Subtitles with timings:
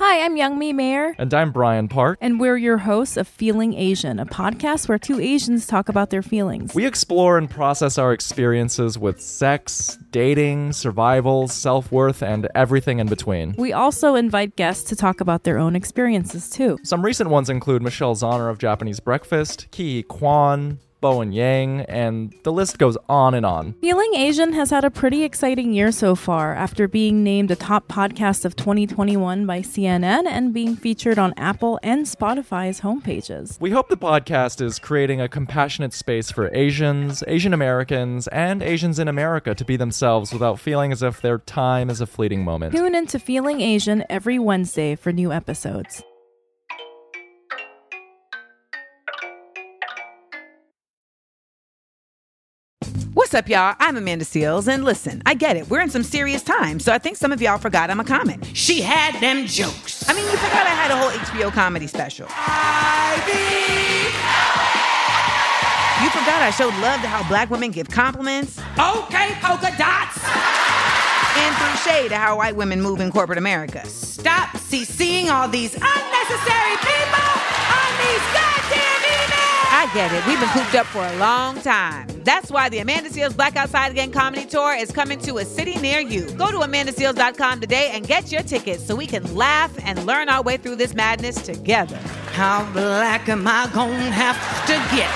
[0.00, 1.16] Hi, I'm Youngmi Mayer.
[1.18, 2.18] And I'm Brian Park.
[2.20, 6.22] And we're your hosts of Feeling Asian, a podcast where two Asians talk about their
[6.22, 6.72] feelings.
[6.72, 13.08] We explore and process our experiences with sex, dating, survival, self worth, and everything in
[13.08, 13.56] between.
[13.58, 16.78] We also invite guests to talk about their own experiences, too.
[16.84, 22.52] Some recent ones include Michelle Zauner of Japanese Breakfast, Ki Kwan, Bowen Yang, and the
[22.52, 23.74] list goes on and on.
[23.80, 27.88] Feeling Asian has had a pretty exciting year so far after being named a top
[27.88, 33.60] podcast of 2021 by CNN and being featured on Apple and Spotify's homepages.
[33.60, 38.98] We hope the podcast is creating a compassionate space for Asians, Asian Americans, and Asians
[38.98, 42.74] in America to be themselves without feeling as if their time is a fleeting moment.
[42.74, 46.02] Tune into Feeling Asian every Wednesday for new episodes.
[53.18, 53.74] What's up, y'all?
[53.80, 55.68] I'm Amanda Seales, and listen, I get it.
[55.68, 58.38] We're in some serious times, so I think some of y'all forgot I'm a comic.
[58.54, 60.08] She had them jokes.
[60.08, 62.28] I mean, you forgot I had a whole HBO comedy special.
[62.30, 63.34] Ivy!
[66.04, 68.56] You forgot I showed love to how black women give compliments.
[68.78, 70.22] Okay, polka dots.
[71.38, 73.84] And threw shade to how white women move in corporate America.
[73.88, 77.32] Stop seeing all these unnecessary people
[77.74, 78.47] on these.
[79.80, 80.26] I get it.
[80.26, 82.08] We've been cooped up for a long time.
[82.24, 85.76] That's why the Amanda Seales Black Outside Again comedy tour is coming to a city
[85.76, 86.28] near you.
[86.32, 90.42] Go to amandaseales.com today and get your tickets so we can laugh and learn our
[90.42, 91.96] way through this madness together.
[92.32, 95.08] How black am I gonna have to get?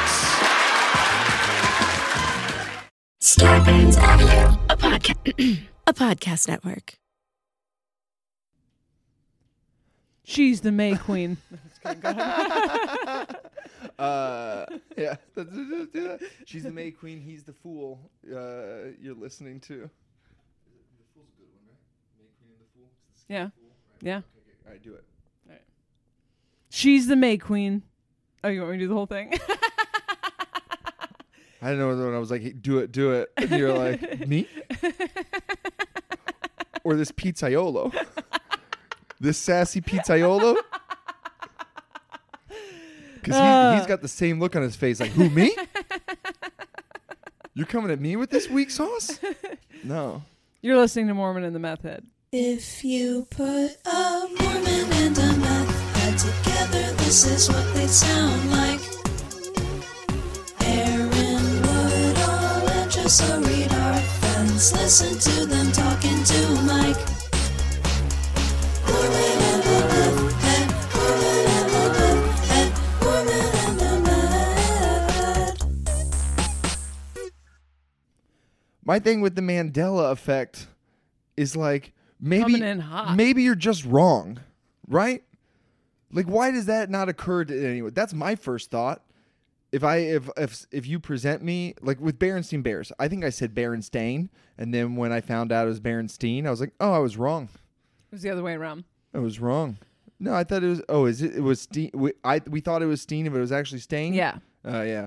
[3.21, 6.95] Starburns Audio, a podcast, a podcast network.
[10.23, 11.39] She's the May Queen.
[13.99, 15.17] uh, yeah.
[16.47, 17.21] She's the May Queen.
[17.21, 18.11] He's the fool.
[18.27, 19.75] Uh, you're listening to.
[19.75, 19.89] The
[21.15, 21.79] fool's a good one, right?
[22.19, 22.89] May Queen and the fool.
[23.15, 23.49] It's the Yeah.
[23.51, 24.03] fool, right?
[24.03, 24.17] Yeah.
[24.19, 24.57] Okay, okay.
[24.67, 25.05] All right, do it.
[26.75, 27.83] She's the May Queen.
[28.43, 29.35] Oh, you want me to do the whole thing?
[31.61, 34.27] I don't know when I was like, hey, "Do it, do it," and you're like,
[34.27, 34.49] "Me?"
[36.83, 37.95] or this pizzaiolo,
[39.21, 40.57] this sassy pizzaiolo.
[43.23, 43.89] Because he, he's uh.
[43.89, 45.57] got the same look on his face, like, "Who me?
[47.55, 49.19] You're coming at me with this weak sauce?"
[49.85, 50.23] No.
[50.61, 52.07] You're listening to Mormon and the Meth Head.
[52.31, 58.51] If you put a Mormon and a meth head together, this is what they sound
[58.51, 58.81] like.
[60.65, 61.11] Aaron
[61.61, 64.73] Woodall and Jessa Reed are friends.
[64.73, 67.22] Listen to them talking to Mike.
[78.93, 80.67] My thing with the Mandela effect
[81.35, 83.17] is like maybe Coming in hot.
[83.17, 84.39] maybe you're just wrong,
[84.87, 85.23] right?
[86.13, 87.95] Like why does that not occur to anyone?
[87.95, 89.01] That's my first thought.
[89.73, 93.31] If I if if if you present me like with Berenstein Bears, I think I
[93.31, 96.93] said Berenstain, and then when I found out it was Berenstein, I was like, oh,
[96.93, 97.45] I was wrong.
[97.45, 98.85] It was the other way around.
[99.15, 99.79] I was wrong.
[100.21, 100.83] No, I thought it was.
[100.91, 101.35] Oh, is it?
[101.35, 101.93] It was Steen.
[101.95, 104.13] We, I we thought it was Steen, but it was actually Stain.
[104.13, 104.37] Yeah.
[104.63, 105.07] Uh, yeah.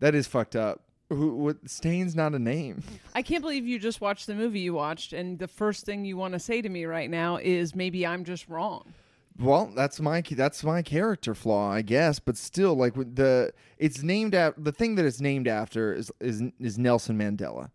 [0.00, 0.82] That is fucked up.
[1.08, 1.34] Who?
[1.36, 1.70] What?
[1.70, 2.82] Stain's not a name.
[3.14, 6.16] I can't believe you just watched the movie you watched, and the first thing you
[6.16, 8.92] want to say to me right now is maybe I'm just wrong.
[9.38, 12.18] Well, that's my that's my character flaw, I guess.
[12.18, 16.42] But still, like the it's named after the thing that it's named after is is
[16.58, 17.70] is Nelson Mandela,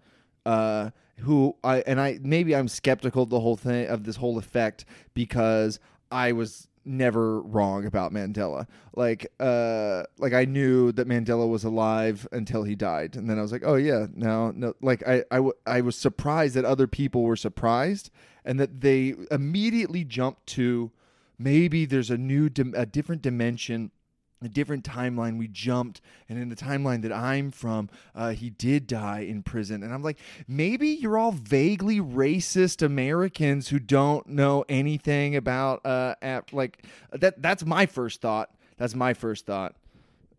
[0.46, 0.90] uh,
[1.20, 4.86] who I and I maybe I'm skeptical of the whole thing of this whole effect
[5.14, 5.80] because
[6.12, 8.68] I was never wrong about Mandela.
[8.96, 13.42] Like uh like I knew that Mandela was alive until he died and then I
[13.42, 16.88] was like, "Oh yeah, no no like I I, w- I was surprised that other
[16.88, 18.09] people were surprised
[18.44, 20.91] and that they immediately jumped to
[21.38, 23.91] maybe there's a new a different dimension
[24.44, 28.88] a different timeline we jumped and in the timeline that i'm from uh, he did
[28.88, 34.66] die in prison and i'm like maybe you're all vaguely racist americans who don't know
[34.69, 39.76] anything about uh ap- like that that's my first thought that's my first thought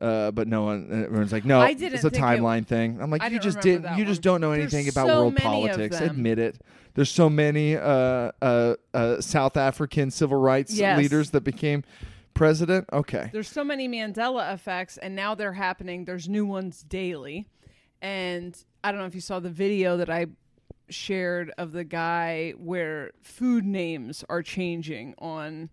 [0.00, 2.98] uh, but no one, everyone's like, no, it's a think it- timeline thing.
[3.00, 5.37] I'm like, I you just didn't, you just don't know There's anything about so world
[5.37, 6.00] politics.
[6.00, 6.58] Admit it.
[6.94, 10.98] There's so many uh, uh, uh, South African civil rights Yes.
[10.98, 11.84] leaders that became
[12.34, 12.88] president.
[12.93, 16.05] Okay, There's so many Mandela effects, and now they're happening.
[16.05, 17.46] There's new ones daily.
[18.00, 20.26] And I don't know if you saw the video that I
[20.88, 25.70] shared of the guy where food names are changing on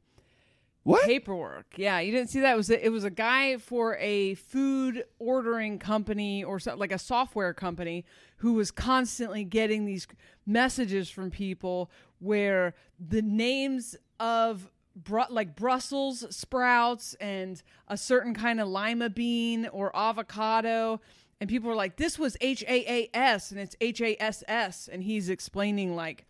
[0.83, 1.05] what?
[1.05, 1.73] paperwork.
[1.75, 2.53] Yeah, you didn't see that.
[2.53, 6.91] It was a, it was a guy for a food ordering company or so, like
[6.91, 8.05] a software company
[8.37, 10.07] who was constantly getting these
[10.45, 14.69] messages from people where the names of
[15.03, 21.01] bru- like Brussels sprouts and a certain kind of lima bean or avocado.
[21.41, 24.43] And people were like, this was H A A S and it's H A S
[24.47, 24.89] S.
[24.91, 26.25] And he's explaining, like,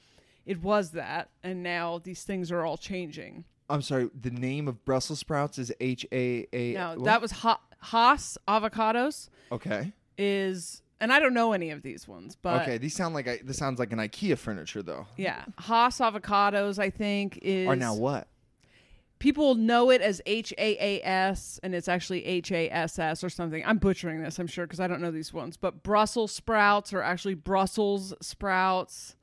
[0.45, 1.30] it was that.
[1.44, 3.45] And now these things are all changing.
[3.71, 4.10] I'm sorry.
[4.19, 6.74] The name of Brussels sprouts is H A A.
[6.74, 7.06] No, what?
[7.06, 9.94] that was ha- Haas avocados, okay.
[10.18, 13.39] is, and I don't know any of these ones, but okay, these sound like I,
[13.44, 15.06] this sounds like an IKEA furniture though.
[15.18, 15.45] yeah.
[15.57, 17.68] Haas avocados, I think, is.
[17.68, 18.27] Or now what?
[19.19, 23.24] People know it as H A A S and it's actually H A S S
[23.24, 23.63] or something.
[23.66, 25.57] I'm butchering this, I'm sure, because I don't know these ones.
[25.57, 29.16] But Brussels sprouts are actually Brussels sprouts,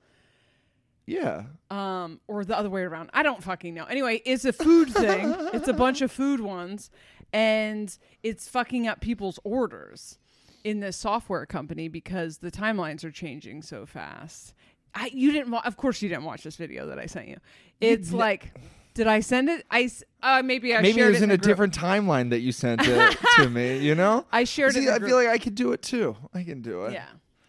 [1.06, 1.44] Yeah.
[1.70, 3.10] um, or the other way around.
[3.14, 3.84] I don't fucking know.
[3.84, 5.34] Anyway, it's a food thing.
[5.54, 6.90] It's a bunch of food ones,
[7.32, 10.18] and it's fucking up people's orders
[10.64, 14.52] in this software company because the timelines are changing so fast.
[14.94, 17.36] I you didn't wa- of course you didn't watch this video that I sent you.
[17.80, 18.52] It's like
[18.96, 19.64] did I send it?
[19.70, 19.88] I
[20.22, 21.46] uh, maybe I Maybe it was it in the a group.
[21.48, 23.78] different timeline that you sent it to me.
[23.78, 24.26] You know.
[24.32, 25.10] I shared it in See, the I group.
[25.10, 26.16] feel like I could do it too.
[26.34, 26.94] I can do it.
[26.94, 27.06] Yeah.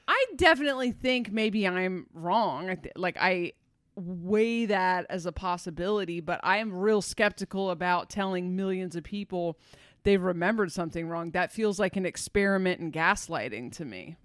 [0.07, 2.69] I definitely think maybe I'm wrong.
[2.69, 3.53] I th- like I
[3.95, 9.57] weigh that as a possibility, but I am real skeptical about telling millions of people
[10.03, 11.31] they've remembered something wrong.
[11.31, 14.17] That feels like an experiment in gaslighting to me.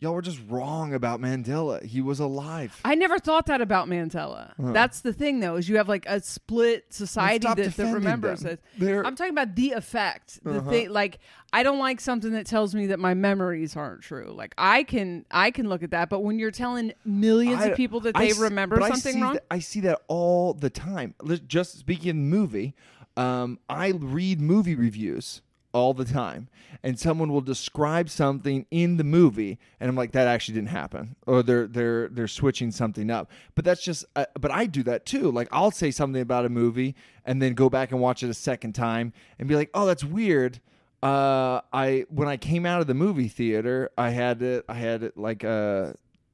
[0.00, 1.82] Y'all were just wrong about Mandela.
[1.84, 2.80] He was alive.
[2.86, 4.52] I never thought that about Mandela.
[4.58, 8.58] That's the thing, though, is you have like a split society that, that remembers them.
[8.80, 9.04] it.
[9.04, 10.42] I'm talking about the effect.
[10.42, 11.18] The thing, like,
[11.52, 14.32] I don't like something that tells me that my memories aren't true.
[14.34, 17.76] Like, I can, I can look at that, but when you're telling millions I- of
[17.76, 20.70] people that I they remember but I something wrong, that- I see that all the
[20.70, 21.14] time.
[21.46, 22.74] Just speaking of movie,
[23.18, 26.48] um, I read movie reviews all the time,
[26.82, 31.16] and someone will describe something in the movie, and I'm like, that actually didn't happen,
[31.26, 33.30] or they're they're they're switching something up.
[33.54, 35.30] But that's just, uh, but I do that too.
[35.30, 36.94] Like I'll say something about a movie,
[37.24, 40.04] and then go back and watch it a second time, and be like, oh, that's
[40.04, 40.60] weird.
[41.02, 45.02] Uh, I when I came out of the movie theater, I had it, I had
[45.02, 45.92] it like uh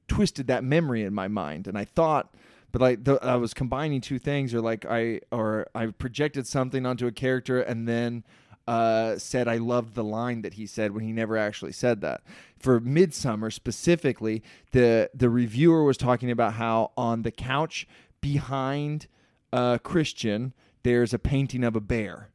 [0.08, 2.34] twisted that memory in my mind, and I thought,
[2.72, 6.84] but like the, I was combining two things, or like I or I projected something
[6.84, 8.24] onto a character, and then
[8.66, 12.22] uh, said I loved the line that he said when he never actually said that.
[12.58, 14.42] For Midsummer specifically,
[14.72, 17.86] the the reviewer was talking about how on the couch
[18.20, 19.06] behind
[19.52, 20.52] uh, Christian
[20.82, 22.30] there's a painting of a bear,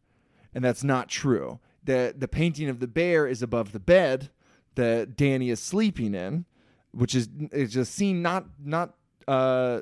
[0.54, 1.60] and that's not true.
[1.84, 4.30] the The painting of the bear is above the bed
[4.76, 6.46] that Danny is sleeping in,
[6.92, 8.96] which is is a scene not not
[9.28, 9.82] uh,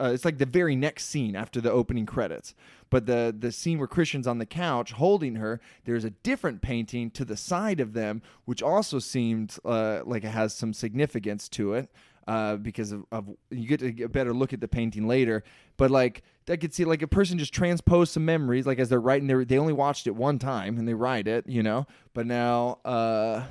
[0.00, 2.54] uh, it's like the very next scene after the opening credits.
[2.90, 7.10] But the the scene where Christian's on the couch holding her, there's a different painting
[7.12, 11.74] to the side of them, which also seemed uh, like it has some significance to
[11.74, 11.90] it.
[12.26, 15.44] Uh, because of, of you get to get a better look at the painting later,
[15.76, 19.00] but like I could see like a person just transpose some memories, like as they're
[19.00, 21.86] writing, they they only watched it one time and they write it, you know.
[22.14, 23.44] But now, uh,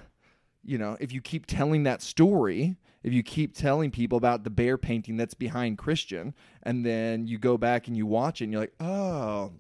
[0.64, 4.50] you know, if you keep telling that story, if you keep telling people about the
[4.50, 6.34] bear painting that's behind Christian,
[6.64, 9.52] and then you go back and you watch it and you're like, oh,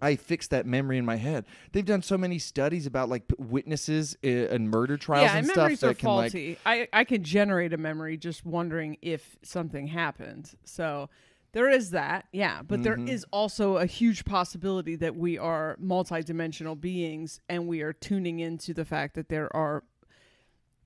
[0.00, 1.44] I fixed that memory in my head.
[1.70, 5.56] They've done so many studies about like witnesses and murder trials yeah, and and stuff
[5.56, 6.58] memories that are can like faulty.
[6.66, 10.50] I I can generate a memory just wondering if something happened.
[10.64, 11.08] So
[11.52, 12.62] there is that, yeah.
[12.62, 13.08] But there Mm-hmm.
[13.08, 18.74] is also a huge possibility that we are multidimensional beings, and we are tuning into
[18.74, 19.84] the fact that there are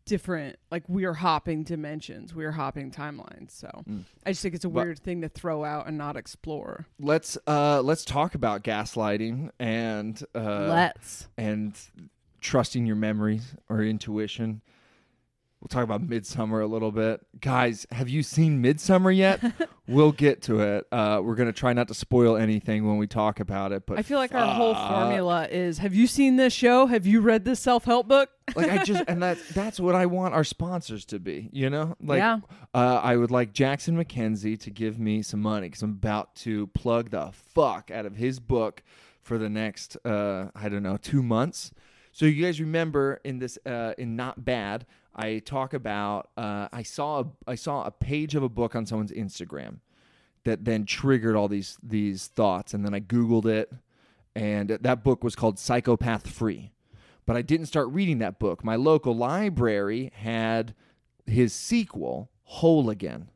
[0.06, 3.50] different, like we are hopping dimensions, we are hopping timelines.
[3.50, 4.04] So Mm.
[4.24, 6.86] I just think it's a But- weird thing to throw out and not explore.
[6.98, 11.28] let's uh let's talk about gaslighting and uh Let's.
[11.36, 11.78] and
[12.40, 14.62] trusting your memories or intuition.
[15.66, 17.26] We'll talk about Midsummer a little bit.
[17.40, 19.42] Guys, have you seen Midsummer yet?
[19.88, 20.86] we'll get to it.
[20.92, 23.98] Uh, we're going to try not to spoil anything when we talk about it, but
[23.98, 26.86] I feel like our whole formula is: Have you seen this show?
[26.86, 28.30] Have you read this self-help book?
[28.54, 31.50] like I just and that's that's what I want our sponsors to be.
[31.52, 32.38] You know, like Yeah.
[32.72, 36.68] uh, I would like Jackson MacKenzie to give me some money because I'm about to
[36.68, 38.84] plug the fuck out of his book
[39.20, 41.72] for the next uh, I don't know two months.
[42.12, 46.82] So you guys remember in this uh, in Not Bad, I talk about uh, I
[46.82, 49.78] saw a, I saw a page of a book on someone's Instagram
[50.44, 53.72] that then triggered all these these thoughts, and then I googled it,
[54.34, 56.72] and that book was called Psychopath Free
[57.26, 58.62] but I didn't start reading that book.
[58.64, 60.74] My local library had
[61.26, 63.30] his sequel, Whole Again,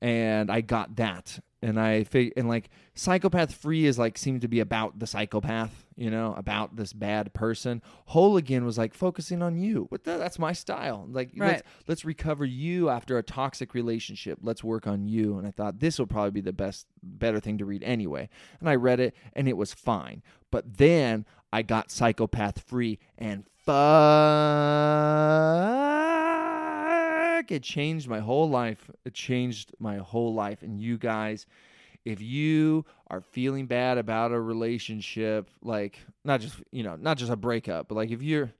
[0.00, 1.40] and I got that.
[1.60, 5.84] and I fig- and like psychopath free is like seemed to be about the psychopath,
[6.00, 7.82] you know, about this bad person.
[8.06, 9.86] Whole Again was like focusing on you.
[9.90, 11.06] But tha- that's my style.
[11.10, 14.38] Like let's, let's recover you after a toxic relationship.
[14.40, 15.36] Let's work on you.
[15.36, 18.30] And I thought this will probably be the best, better thing to read anyway.
[18.60, 20.22] And I read it, and it was fine.
[20.50, 23.76] But then I got psychopath free, and fuck,
[27.50, 28.90] it changed my whole life.
[29.04, 30.62] It changed my whole life.
[30.62, 31.44] And you guys,
[32.04, 37.30] if you are feeling bad about a relationship, like not just you know, not just
[37.30, 38.52] a breakup, but like if you're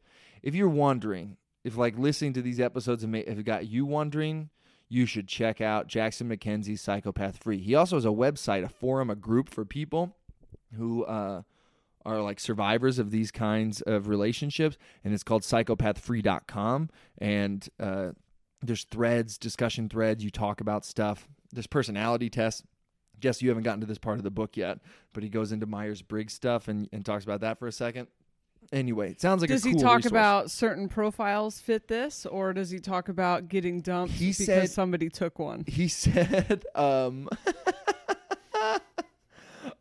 [0.43, 4.51] if you're wondering, if like listening to these episodes and if it got you wondering,
[4.89, 7.59] you should check out Jackson MacKenzie's Psychopath Free.
[7.59, 10.17] He also has a website, a forum, a group for people
[10.77, 11.43] who uh,
[12.05, 16.91] are like survivors of these kinds of relationships, and it's called psychopathfree.com.
[17.19, 18.11] And uh,
[18.63, 20.25] there's threads, discussion threads.
[20.25, 21.29] You talk about stuff.
[21.53, 22.63] There's personality tests.
[23.21, 24.79] Jess, you haven't gotten to this part of the book yet,
[25.13, 28.09] but he goes into Myers Briggs stuff and, and talks about that for a second.
[28.73, 30.11] Anyway, it sounds like does a he cool talk resource.
[30.11, 34.71] about certain profiles fit this, or does he talk about getting dumped He because said-
[34.71, 35.65] somebody took one?
[35.67, 37.29] he said um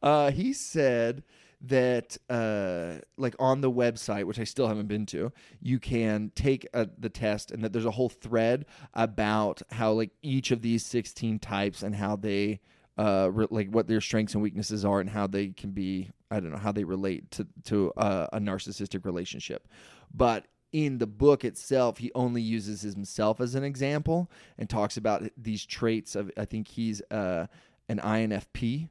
[0.02, 1.24] uh he said
[1.62, 5.32] that uh like on the website which i still haven't been to
[5.62, 10.12] you can take uh, the test and that there's a whole thread about how like
[10.22, 12.62] each of these 16 types and how they
[13.00, 16.40] uh re- like what their strengths and weaknesses are and how they can be i
[16.40, 19.68] don't know how they relate to to uh, a narcissistic relationship
[20.14, 24.30] but in the book itself, he only uses himself as an example
[24.60, 26.30] and talks about these traits of.
[26.38, 27.48] I think he's uh,
[27.88, 28.90] an INFP,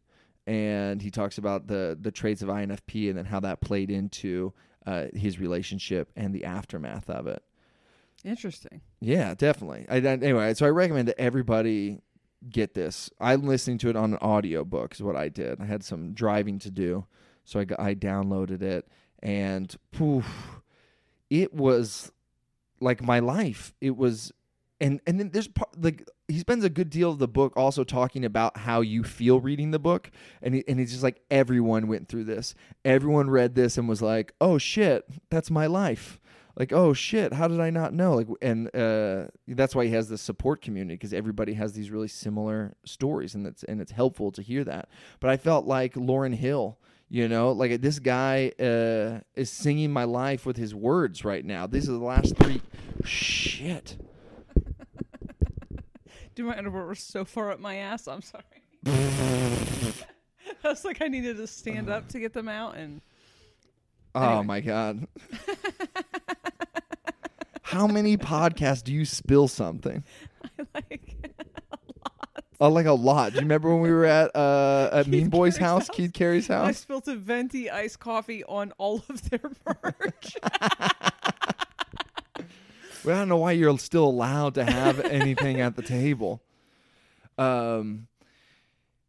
[0.48, 4.52] and he talks about the the traits of INFP and then how that played into
[4.86, 7.44] uh, his relationship and the aftermath of it.
[8.24, 8.80] Interesting.
[9.00, 9.86] Yeah, definitely.
[9.88, 12.00] I, I- anyway, so I recommend that everybody
[12.50, 13.10] get this.
[13.20, 15.60] I'm listening to it on an audio book is what I did.
[15.60, 17.06] I had some driving to do,
[17.44, 18.88] so I got, I downloaded it
[19.22, 20.60] and poof,
[21.30, 22.12] it was
[22.80, 23.74] like my life.
[23.80, 24.32] It was
[24.80, 27.82] and and then there's part like he spends a good deal of the book also
[27.84, 30.10] talking about how you feel reading the book
[30.42, 32.54] and he, and he's just like everyone went through this.
[32.84, 36.20] Everyone read this and was like, "Oh shit, that's my life."
[36.58, 40.08] Like, "Oh shit, how did I not know?" Like and uh that's why he has
[40.08, 44.32] this support community because everybody has these really similar stories and it's and it's helpful
[44.32, 44.88] to hear that.
[45.20, 46.78] But I felt like Lauryn Hill
[47.10, 51.66] you know, like this guy uh, is singing my life with his words right now.
[51.66, 52.60] These are the last three.
[53.02, 53.96] Shit.
[56.34, 58.06] Do my underwear were so far up my ass.
[58.06, 58.44] I'm sorry.
[58.84, 63.00] I was like, I needed to stand up to get them out, and
[64.14, 65.06] Oh my god.
[67.68, 70.02] How many podcasts do you spill something?
[70.58, 72.46] I like a lot.
[72.60, 73.32] Oh, like a lot.
[73.32, 75.96] Do you remember when we were at uh, at Keith Mean Boy's Carey's house, house.
[75.96, 76.66] Keith Carey's house?
[76.66, 80.36] I spilled a venti iced coffee on all of their merch.
[83.04, 86.40] Well, I don't know why you're still allowed to have anything at the table.
[87.36, 88.08] Um.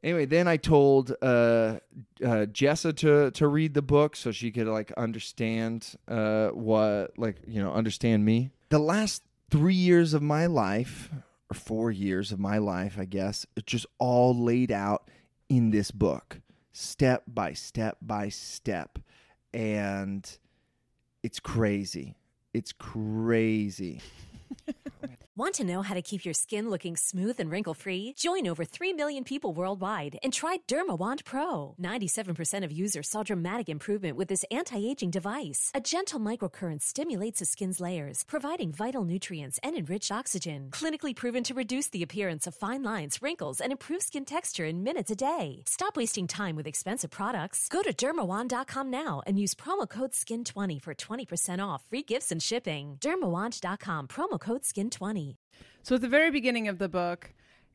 [0.02, 1.80] Anyway, then I told uh, uh,
[2.22, 7.62] Jessa to to read the book so she could like understand uh, what like you
[7.62, 8.52] know understand me.
[8.70, 11.10] The last three years of my life,
[11.52, 15.10] or four years of my life, I guess, it's just all laid out
[15.50, 16.40] in this book,
[16.72, 19.00] step by step by step,
[19.54, 20.30] and
[21.24, 22.16] it's crazy.
[22.54, 24.02] It's crazy.
[25.40, 28.14] Want to know how to keep your skin looking smooth and wrinkle free?
[28.18, 31.76] Join over 3 million people worldwide and try Dermawand Pro.
[31.82, 35.72] 97% of users saw dramatic improvement with this anti aging device.
[35.74, 40.72] A gentle microcurrent stimulates the skin's layers, providing vital nutrients and enriched oxygen.
[40.72, 44.84] Clinically proven to reduce the appearance of fine lines, wrinkles, and improve skin texture in
[44.84, 45.64] minutes a day.
[45.66, 47.70] Stop wasting time with expensive products.
[47.70, 52.44] Go to dermawand.com now and use promo code SKIN20 for 20% off free gifts and
[52.44, 52.98] shipping.
[53.00, 55.29] Dermawand.com, promo code SKIN20.
[55.84, 57.34] So at the very beginning of the book,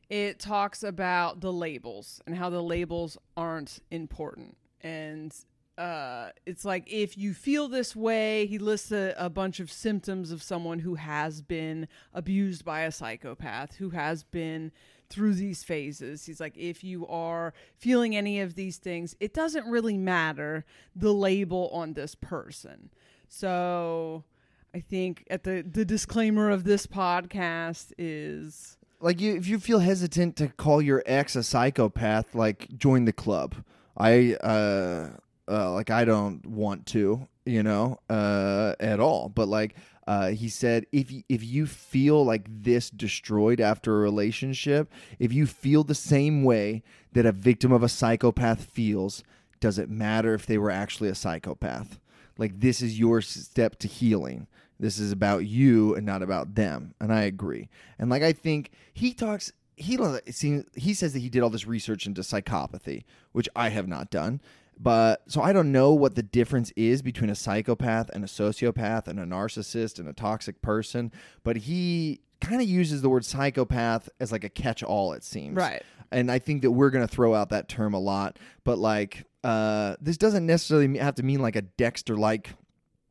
[0.09, 4.57] it talks about the labels and how the labels aren't important.
[4.81, 5.35] And
[5.77, 10.31] uh, it's like if you feel this way, he lists a, a bunch of symptoms
[10.31, 14.71] of someone who has been abused by a psychopath, who has been
[15.09, 16.25] through these phases.
[16.25, 21.13] He's like, if you are feeling any of these things, it doesn't really matter the
[21.13, 22.89] label on this person.
[23.27, 24.23] So
[24.75, 29.79] I think at the the disclaimer of this podcast is like you if you feel
[29.79, 33.55] hesitant to call your ex a psychopath like join the club
[33.97, 35.11] i uh
[35.47, 39.29] uh like i don't want to you know, uh, at all.
[39.29, 39.75] But like,
[40.07, 45.45] uh, he said, if if you feel like this destroyed after a relationship, if you
[45.45, 49.23] feel the same way that a victim of a psychopath feels,
[49.59, 51.99] does it matter if they were actually a psychopath?
[52.37, 54.47] Like, this is your step to healing.
[54.79, 56.93] This is about you and not about them.
[56.99, 57.69] And I agree.
[57.97, 59.51] And like, I think he talks.
[59.77, 59.97] He
[60.31, 63.03] seems he says that he did all this research into psychopathy,
[63.33, 64.41] which I have not done.
[64.77, 69.07] But so I don't know what the difference is between a psychopath and a sociopath
[69.07, 71.11] and a narcissist and a toxic person.
[71.43, 75.13] But he kind of uses the word psychopath as like a catch-all.
[75.13, 75.81] It seems Right.
[76.11, 78.37] and I think that we're going to throw out that term a lot.
[78.65, 82.49] But like, uh, this doesn't necessarily have to mean like a Dexter like,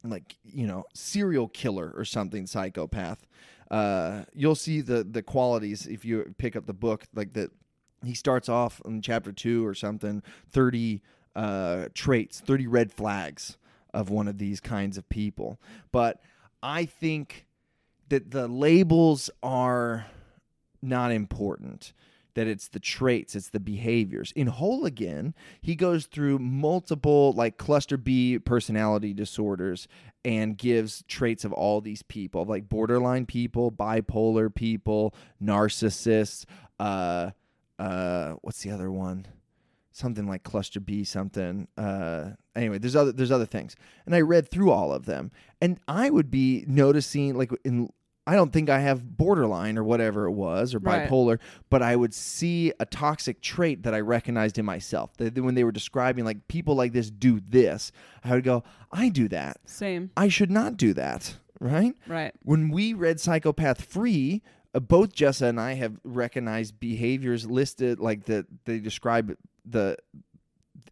[0.05, 3.27] like you know, serial killer or something psychopath.
[3.71, 7.51] Uh, you'll see the the qualities if you pick up the book, like that.
[8.05, 11.01] He starts off in chapter two or something, thirty
[11.35, 13.57] uh, traits, thirty red flags
[13.95, 15.59] of one of these kinds of people.
[15.91, 16.21] But
[16.63, 17.47] I think
[18.11, 20.07] that the labels are
[20.83, 21.95] not important
[22.35, 27.57] that it's the traits it's the behaviors in whole again he goes through multiple like
[27.57, 29.89] cluster b personality disorders
[30.25, 36.45] and gives traits of all these people like borderline people bipolar people narcissists
[36.81, 37.31] uh
[37.79, 39.27] uh what's the other one
[39.95, 41.69] something like cluster B something.
[41.79, 45.79] Uh, anyway, there's other there's other things, and I read through all of them, and
[45.89, 47.91] I would be noticing like in.
[48.27, 51.09] I don't think I have borderline or whatever it was or Right.
[51.09, 51.39] bipolar,
[51.69, 55.15] but I would see a toxic trait that I recognized in myself.
[55.19, 59.11] That when they were describing like people like this do this, I would go, I
[59.11, 59.59] do that.
[59.67, 60.11] Same.
[60.17, 61.37] I should not do that.
[61.61, 61.95] Right?
[62.07, 62.33] Right.
[62.43, 64.43] When we read Psychopath Free,
[64.75, 69.97] uh, both Jessa and I have recognized behaviors listed like that they describe the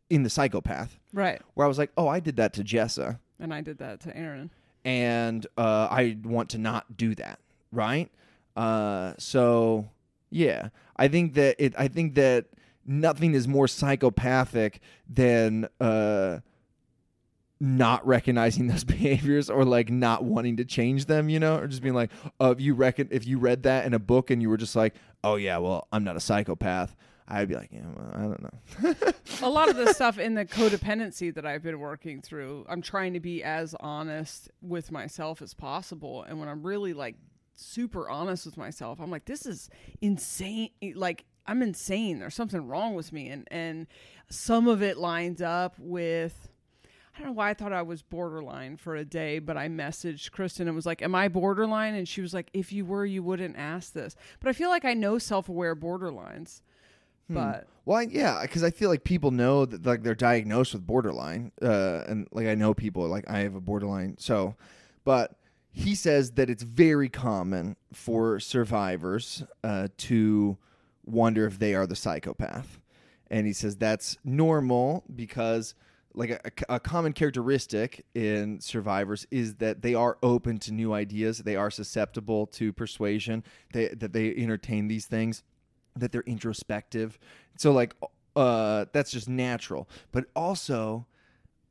[0.08, 0.98] in the psychopath.
[1.12, 1.40] Right.
[1.54, 4.16] Where I was like, oh, I did that to Jessa, And I did that to
[4.16, 4.50] Aaron.
[4.84, 7.38] And uh, I want to not do that.
[7.70, 8.10] Right?
[8.56, 9.88] Uh, so
[10.30, 11.74] yeah, I think that it.
[11.78, 12.46] I think that
[12.84, 16.40] nothing is more psychopathic than uh
[17.60, 21.80] not recognizing those behaviors or like not wanting to change them, you know, or just
[21.80, 22.10] being like,
[22.40, 24.74] oh, if you reckon if you read that in a book and you were just
[24.74, 26.96] like, oh yeah, well, I'm not a psychopath,
[27.28, 29.12] I'd be like, yeah, well, I don't know.
[29.42, 33.12] a lot of the stuff in the codependency that I've been working through, I'm trying
[33.14, 36.24] to be as honest with myself as possible.
[36.24, 37.16] And when I'm really like
[37.54, 40.70] super honest with myself, I'm like, this is insane.
[40.94, 42.18] Like, I'm insane.
[42.18, 43.28] There's something wrong with me.
[43.28, 43.86] And, and
[44.28, 46.48] some of it lines up with.
[47.14, 50.30] I don't know why I thought I was borderline for a day, but I messaged
[50.30, 51.94] Kristen and was like, Am I borderline?
[51.94, 54.16] And she was like, If you were, you wouldn't ask this.
[54.40, 56.62] But I feel like I know self aware borderlines.
[57.34, 61.52] But Well, yeah, because I feel like people know that like they're diagnosed with borderline,
[61.60, 64.16] uh, and like I know people like I have a borderline.
[64.18, 64.54] So,
[65.04, 65.36] but
[65.70, 70.58] he says that it's very common for survivors uh, to
[71.04, 72.78] wonder if they are the psychopath,
[73.30, 75.74] and he says that's normal because
[76.14, 81.38] like a, a common characteristic in survivors is that they are open to new ideas,
[81.38, 83.42] they are susceptible to persuasion,
[83.72, 85.42] they, that they entertain these things
[85.96, 87.18] that they're introspective.
[87.56, 87.94] So like
[88.36, 89.88] uh that's just natural.
[90.10, 91.06] But also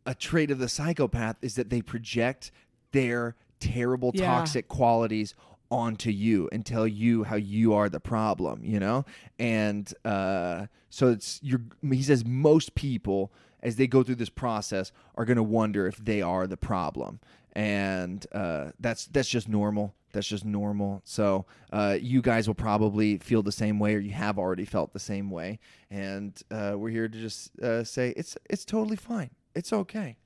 [0.05, 2.51] a trait of the psychopath is that they project
[2.91, 4.25] their terrible Yeah.
[4.25, 5.35] toxic qualities
[5.69, 9.05] onto you and tell you how you are the problem, you know?
[9.39, 13.31] And uh so it's you're he says most people
[13.63, 17.19] as they go through this process are going to wonder if they are the problem.
[17.53, 19.93] And uh that's that's just normal.
[20.11, 21.01] That's just normal.
[21.05, 24.93] So uh, you guys will probably feel the same way, or you have already felt
[24.93, 25.59] the same way.
[25.89, 29.29] And uh, we're here to just uh, say it's it's totally fine.
[29.55, 30.17] It's okay.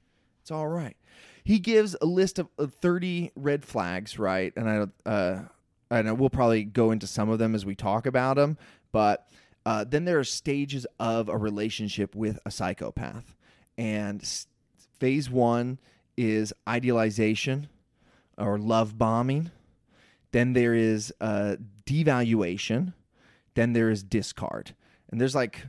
[0.41, 0.95] It's all right.
[1.43, 4.53] He gives a list of, of thirty red flags, right?
[4.55, 5.41] And I uh,
[5.89, 8.57] and I will probably go into some of them as we talk about them.
[8.91, 9.27] But
[9.65, 13.35] uh, then there are stages of a relationship with a psychopath,
[13.77, 14.23] and
[14.99, 15.79] phase one
[16.17, 17.67] is idealization
[18.37, 19.51] or love bombing.
[20.35, 22.91] Then there is uh, devaluation.
[23.53, 24.75] Then there is discard.
[25.09, 25.67] And there's like,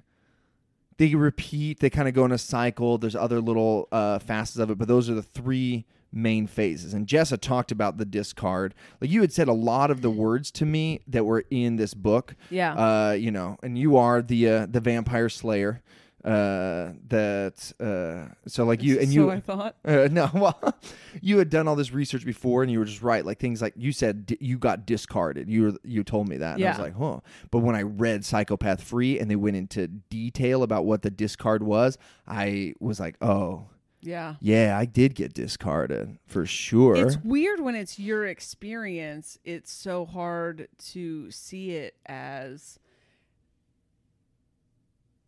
[0.96, 2.98] they repeat, they kind of go in a cycle.
[2.98, 6.94] There's other little uh, facets of it, but those are the three main phases.
[6.94, 8.74] And Jessa talked about the discard.
[9.00, 11.94] Like you had said a lot of the words to me that were in this
[11.94, 12.34] book.
[12.50, 12.74] Yeah.
[12.74, 15.80] Uh, you know, and you are the uh, the vampire slayer.
[16.26, 19.76] Uh, that uh, so like you and so you I thought.
[19.84, 20.74] uh, no, well,
[21.22, 23.24] you had done all this research before, and you were just right.
[23.24, 25.48] Like things like you said, di- you got discarded.
[25.48, 27.20] You were, you told me that, and I was like, huh.
[27.52, 31.62] But when I read Psychopath Free, and they went into detail about what the discard
[31.62, 33.66] was, I was like, oh,
[34.00, 34.34] Yeah.
[34.40, 36.96] Yeah, I did get discarded for sure.
[36.96, 39.38] It's weird when it's your experience.
[39.44, 42.80] It's so hard to see it as.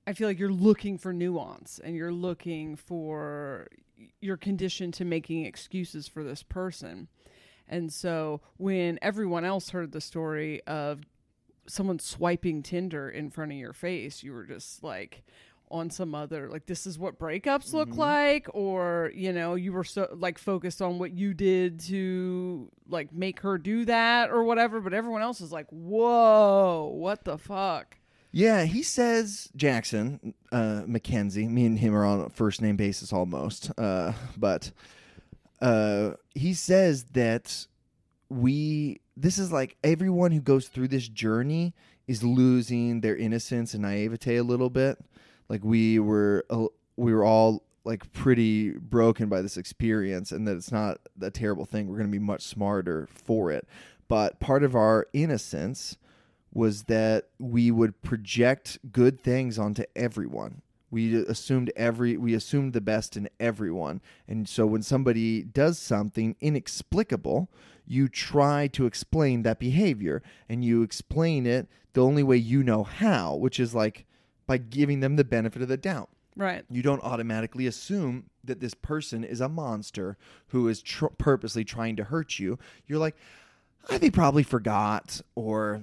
[0.09, 3.69] I feel like you're looking for nuance and you're looking for
[4.23, 7.09] your condition to making excuses for this person.
[7.69, 11.03] And so when everyone else heard the story of
[11.67, 15.25] someone swiping Tinder in front of your face, you were just like
[15.71, 18.01] on some other like this is what breakups look mm-hmm.
[18.01, 23.13] like or you know you were so like focused on what you did to like
[23.13, 27.98] make her do that or whatever but everyone else is like whoa what the fuck
[28.39, 31.49] Yeah, he says Jackson uh, Mackenzie.
[31.49, 34.71] Me and him are on a first name basis almost, uh, but
[35.61, 37.67] uh, he says that
[38.29, 39.01] we.
[39.17, 41.75] This is like everyone who goes through this journey
[42.07, 44.99] is losing their innocence and naivete a little bit.
[45.49, 46.47] Like we were,
[46.95, 51.65] we were all like pretty broken by this experience, and that it's not a terrible
[51.65, 51.89] thing.
[51.89, 53.67] We're going to be much smarter for it.
[54.07, 55.97] But part of our innocence
[56.53, 60.63] was that we would project good things onto everyone.
[60.91, 64.01] We assumed every we assumed the best in everyone.
[64.27, 67.51] And so when somebody does something inexplicable,
[67.87, 72.85] you try to explain that behavior and you explain it the only way you know
[72.85, 74.07] how, which is like
[74.47, 78.73] by giving them the benefit of the doubt right you don't automatically assume that this
[78.73, 80.17] person is a monster
[80.49, 82.59] who is tr- purposely trying to hurt you.
[82.87, 83.17] You're like,
[83.91, 85.83] "Ah, they probably forgot, or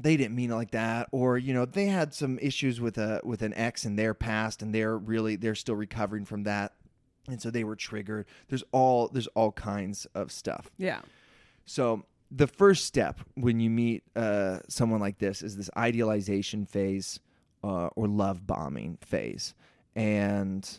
[0.00, 3.20] they didn't mean it like that, or you know, they had some issues with a
[3.24, 6.74] with an ex in their past, and they're really they're still recovering from that,
[7.28, 8.26] and so they were triggered.
[8.48, 10.70] There's all there's all kinds of stuff.
[10.78, 11.00] yeah
[11.66, 17.20] So the first step when you meet uh, someone like this is this idealization phase
[17.64, 19.54] uh, or love bombing phase,
[19.96, 20.78] and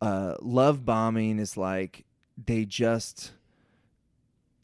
[0.00, 2.04] uh, love bombing is like
[2.42, 3.32] they just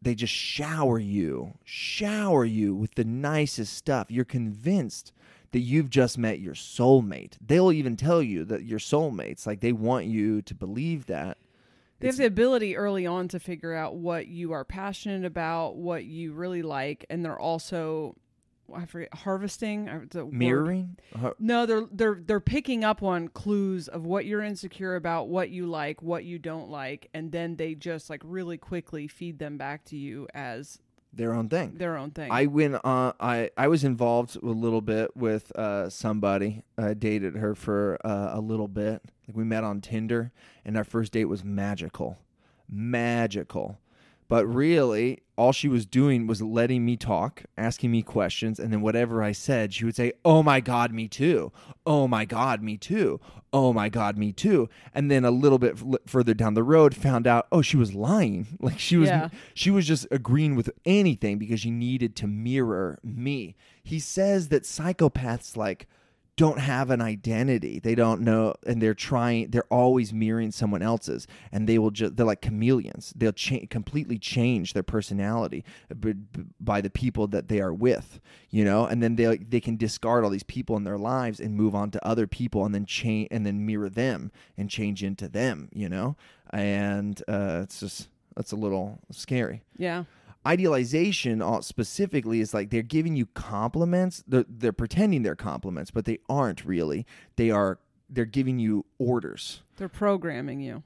[0.02, 4.11] they just shower you, shower you with the nicest stuff.
[4.11, 5.12] You're convinced
[5.52, 7.35] that you've just met your soulmate.
[7.44, 9.46] They'll even tell you that your soulmates.
[9.46, 11.38] Like they want you to believe that.
[11.98, 16.04] They have the ability early on to figure out what you are passionate about, what
[16.04, 18.16] you really like, and they're also
[18.74, 20.24] I forget harvesting uh, the.
[20.26, 20.96] Mirroring.
[21.14, 25.50] Uh, No, they're they're they're picking up on clues of what you're insecure about, what
[25.50, 29.57] you like, what you don't like, and then they just like really quickly feed them
[29.59, 30.79] back to you as
[31.12, 31.74] their own thing.
[31.76, 32.31] their own thing.
[32.31, 33.14] I went on.
[33.18, 36.62] I I was involved a little bit with uh, somebody.
[36.76, 39.02] I dated her for uh, a little bit.
[39.26, 40.33] Like we met on Tinder,
[40.64, 42.18] and our first date was magical,
[42.68, 43.79] magical.
[44.28, 48.80] But really, all she was doing was letting me talk, asking me questions, and then
[48.80, 51.52] whatever I said, she would say, "Oh my God, me too.
[51.84, 53.20] Oh my God, me too.
[53.52, 56.94] Oh my God, me too." And then a little bit f- further down the road,
[56.96, 58.46] found out, oh, she was lying.
[58.60, 59.28] Like she was Yeah.
[59.54, 63.54] she was just agreeing with anything because she needed to mirror me.
[63.84, 65.86] He says that psychopaths like
[66.37, 67.79] don't have an identity.
[67.79, 72.16] They don't know and they're trying they're always mirroring someone else's and they will just
[72.16, 73.12] they're like chameleons.
[73.16, 75.64] They'll cha- completely change their personality
[75.99, 78.20] b- b- by the people that they are with,
[78.51, 78.85] you know?
[78.85, 81.90] And then they they can discard all these people in their lives and move on
[81.92, 85.88] to other people and then change and then mirror them and change into them, you
[85.88, 86.16] know?
[86.51, 90.05] And uh it's just that's a little scary yeah.
[90.46, 96.04] Idealization uh, specifically is like they're giving you compliments they're, they're pretending they're compliments but
[96.04, 97.04] they aren't really
[97.37, 97.78] they are
[98.09, 100.82] they're giving you orders They're programming you.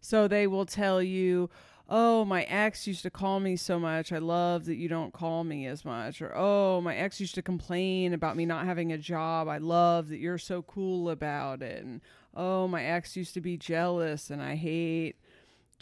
[0.00, 1.50] So they will tell you,
[1.88, 4.12] "Oh, my ex used to call me so much.
[4.12, 7.42] I love that you don't call me as much." Or, "Oh, my ex used to
[7.42, 9.48] complain about me not having a job.
[9.48, 12.00] I love that you're so cool about it." And,
[12.34, 15.16] "Oh, my ex used to be jealous and I hate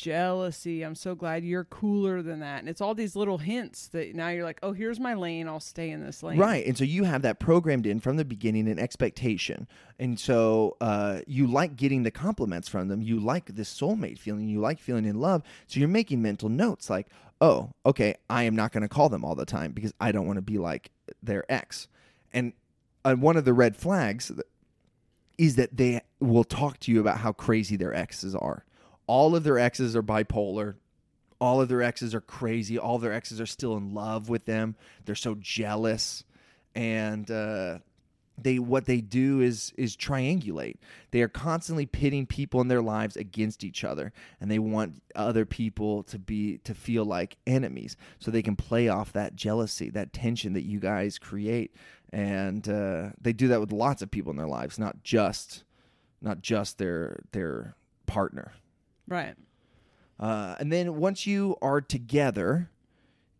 [0.02, 0.82] jealousy.
[0.82, 4.28] I'm so glad you're cooler than that." And it's all these little hints that now
[4.28, 5.48] you're like, "Oh, here's my lane.
[5.48, 8.24] I'll stay in this lane." right and so you have that programmed in from the
[8.24, 9.66] beginning an expectation
[9.98, 14.48] and so uh, you like getting the compliments from them you like this soulmate feeling
[14.48, 17.06] you like feeling in love so you're making mental notes like
[17.40, 20.26] oh okay i am not going to call them all the time because i don't
[20.26, 20.90] want to be like
[21.22, 21.88] their ex
[22.32, 22.52] and
[23.04, 24.32] uh, one of the red flags
[25.38, 28.64] is that they will talk to you about how crazy their exes are.
[29.06, 30.74] All of their exes are bipolar.
[31.40, 32.78] All of their exes are crazy.
[32.78, 34.76] All their exes are still in love with them.
[35.04, 36.24] They're so jealous,
[36.74, 37.78] and uh,
[38.40, 40.76] they what they do is is triangulate.
[41.10, 45.44] They are constantly pitting people in their lives against each other, and they want other
[45.44, 50.12] people to be to feel like enemies, so they can play off that jealousy, that
[50.12, 51.74] tension that you guys create,
[52.12, 55.64] and uh, they do that with lots of people in their lives, not just
[56.20, 57.74] not just their their
[58.06, 58.52] partner.
[59.12, 59.34] Right.
[60.18, 62.70] Uh, and then once you are together,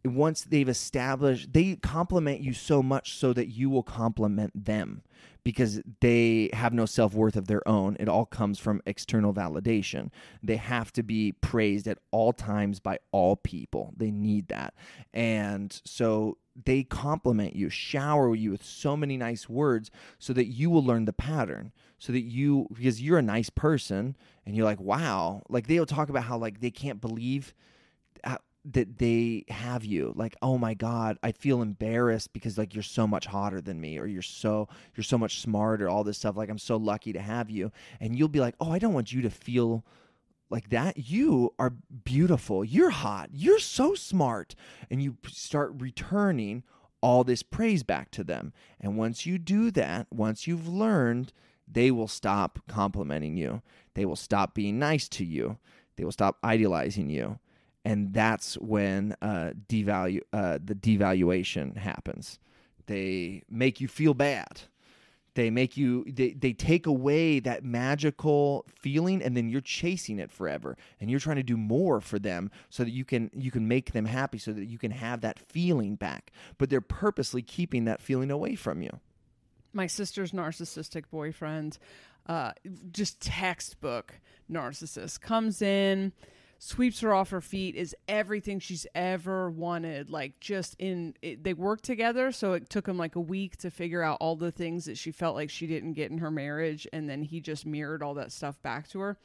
[0.05, 5.01] once they've established, they compliment you so much so that you will compliment them
[5.45, 7.97] because they have no self worth of their own.
[7.99, 10.11] It all comes from external validation.
[10.43, 13.95] They have to be praised at all times by all people.
[13.97, 14.75] They need that.
[15.15, 20.71] And so they compliment you, shower you with so many nice words so that you
[20.71, 21.73] will learn the pattern.
[21.99, 26.09] So that you, because you're a nice person and you're like, wow, like they'll talk
[26.09, 27.55] about how like they can't believe
[28.25, 30.13] uh, that they have you.
[30.17, 33.99] Like oh my god i feel embarrassed because like you're so much hotter than me
[33.99, 36.37] or you're so you're so much smarter all this stuff.
[36.37, 37.73] Like i'm so lucky to have you.
[38.01, 39.85] And you'll be like oh i don't want you to feel
[40.53, 42.65] like that you are beautiful.
[42.65, 43.31] You're hot.
[43.33, 44.55] You're so smart.
[44.91, 46.63] And you start returning
[47.01, 48.53] all this praise back to them.
[48.81, 51.33] And once you do that once you've learned
[51.67, 53.63] they will stop complimenting you.
[53.95, 55.59] They will stop being nice to you.
[55.97, 57.39] They will stop idealizing you.
[57.85, 62.39] And that's when uh, uh, the devaluation happens.
[62.87, 64.63] They make you feel bad.
[65.35, 70.31] They make you they, they take away that magical feeling and then you're chasing it
[70.31, 73.67] forever and you're trying to do more for them so that you can you can
[73.67, 76.33] make them happy so that you can have that feeling back.
[76.59, 79.01] But they're purposely keeping that feeling away from you.
[79.73, 81.79] my sister's narcissistic boyfriend,
[82.27, 82.53] uh,
[82.91, 86.13] just textbook narcissist, comes in,
[86.65, 90.09] sweeps her off her feet, is everything she's ever wanted.
[90.09, 93.71] Like just in, it, they work together, so it took him like a week to
[93.71, 96.87] figure out all the things that she felt like she didn't get in her marriage,
[96.93, 99.17] and then he just mirrored all that stuff back to her.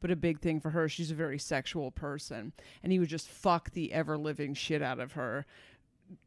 [0.00, 3.28] But a big thing for her, she's a very sexual person, and he would just
[3.28, 5.44] fuck the ever living shit out of her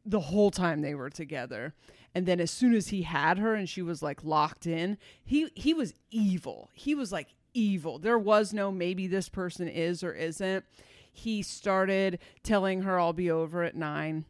[0.04, 1.74] the whole time they were together.
[2.14, 5.50] And then as soon as he had her and she was like locked in, he
[5.54, 6.70] he was evil.
[6.74, 7.98] He was like evil.
[7.98, 10.64] There was no maybe this person is or isn't.
[11.12, 14.24] He started telling her I'll be over at 9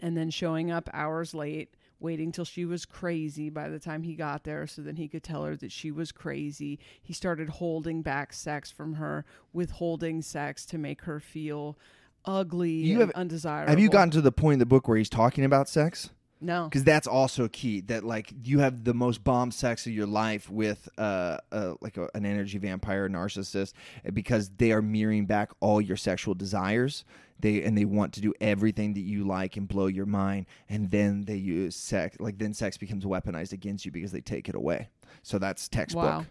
[0.00, 4.14] and then showing up hours late, waiting till she was crazy by the time he
[4.14, 6.78] got there so then he could tell her that she was crazy.
[7.02, 11.78] He started holding back sex from her, withholding sex to make her feel
[12.26, 13.70] ugly You and have- undesirable.
[13.70, 16.10] Have you gotten to the point in the book where he's talking about sex?
[16.40, 16.64] No.
[16.64, 20.50] because that's also key that like you have the most bomb sex of your life
[20.50, 23.72] with uh, uh like a, an energy vampire narcissist
[24.06, 27.04] uh, because they are mirroring back all your sexual desires
[27.40, 30.90] they and they want to do everything that you like and blow your mind and
[30.90, 34.54] then they use sex like then sex becomes weaponized against you because they take it
[34.54, 34.88] away
[35.22, 36.26] so that's textbook Wow.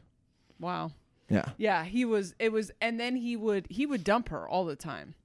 [0.60, 0.92] Wow.
[1.30, 4.66] yeah Yeah, he was it was and then he would he would dump her all
[4.66, 5.16] the time.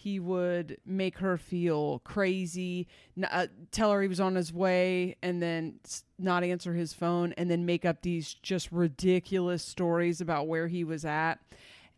[0.00, 2.86] He would make her feel crazy,
[3.20, 5.80] uh, tell her he was on his way and then
[6.20, 10.84] not answer his phone and then make up these just ridiculous stories about where he
[10.84, 11.40] was at.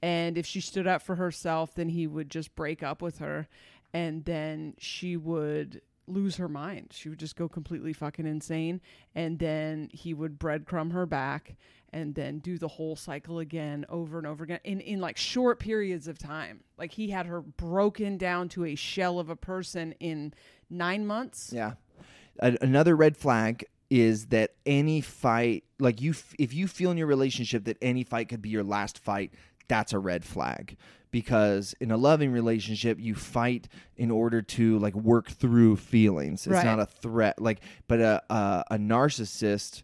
[0.01, 3.49] And if she stood up for herself, then he would just break up with her
[3.93, 6.93] and then she would lose her mind.
[6.93, 8.81] She would just go completely fucking insane.
[9.15, 11.55] And then he would breadcrumb her back
[11.93, 15.59] and then do the whole cycle again over and over again in, in like short
[15.59, 16.61] periods of time.
[16.79, 20.33] Like he had her broken down to a shell of a person in
[20.69, 21.53] nine months.
[21.53, 21.73] Yeah.
[22.39, 26.97] A- another red flag is that any fight, like you, f- if you feel in
[26.97, 29.33] your relationship that any fight could be your last fight,
[29.69, 30.77] that's a red flag.
[31.11, 36.47] Because in a loving relationship, you fight in order to like work through feelings.
[36.47, 36.65] It's Right.
[36.65, 37.43] not a threat.
[37.43, 39.83] Like, but a a, a narcissist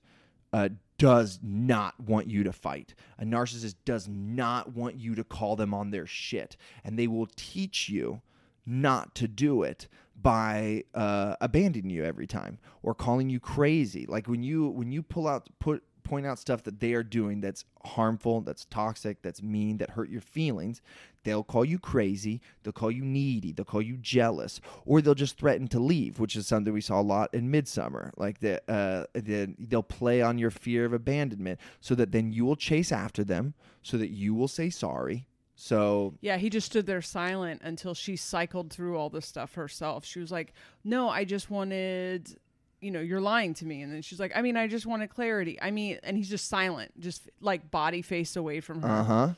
[0.53, 2.95] uh, does not want you to fight.
[3.19, 7.29] A narcissist does not want you to call them on their shit, and they will
[7.37, 8.23] teach you
[8.65, 9.89] not to do it
[10.21, 14.07] by uh, abandoning you every time or calling you crazy.
[14.07, 17.41] Like when you when you pull out put point out stuff that they are doing
[17.41, 20.81] that's harmful, that's toxic, that's mean, that hurt your feelings,
[21.25, 25.37] they'll call you crazy, they'll call you needy, they'll call you jealous, or they'll just
[25.37, 28.13] threaten to leave, which is something we saw a lot in Midsummer.
[28.17, 32.45] Like the, uh, the they'll play on your fear of abandonment so that then you
[32.45, 35.27] will chase after them, so that you will say sorry.
[35.57, 40.05] So Yeah, he just stood there silent until she cycled through all the stuff herself.
[40.05, 40.53] She was like,
[40.85, 42.39] "No, I just wanted,
[42.81, 45.11] you know, you're lying to me." And then she's like, "I mean, I just wanted
[45.11, 48.89] clarity." I mean, and he's just silent, just like body face away from her.
[48.89, 49.29] uh huh,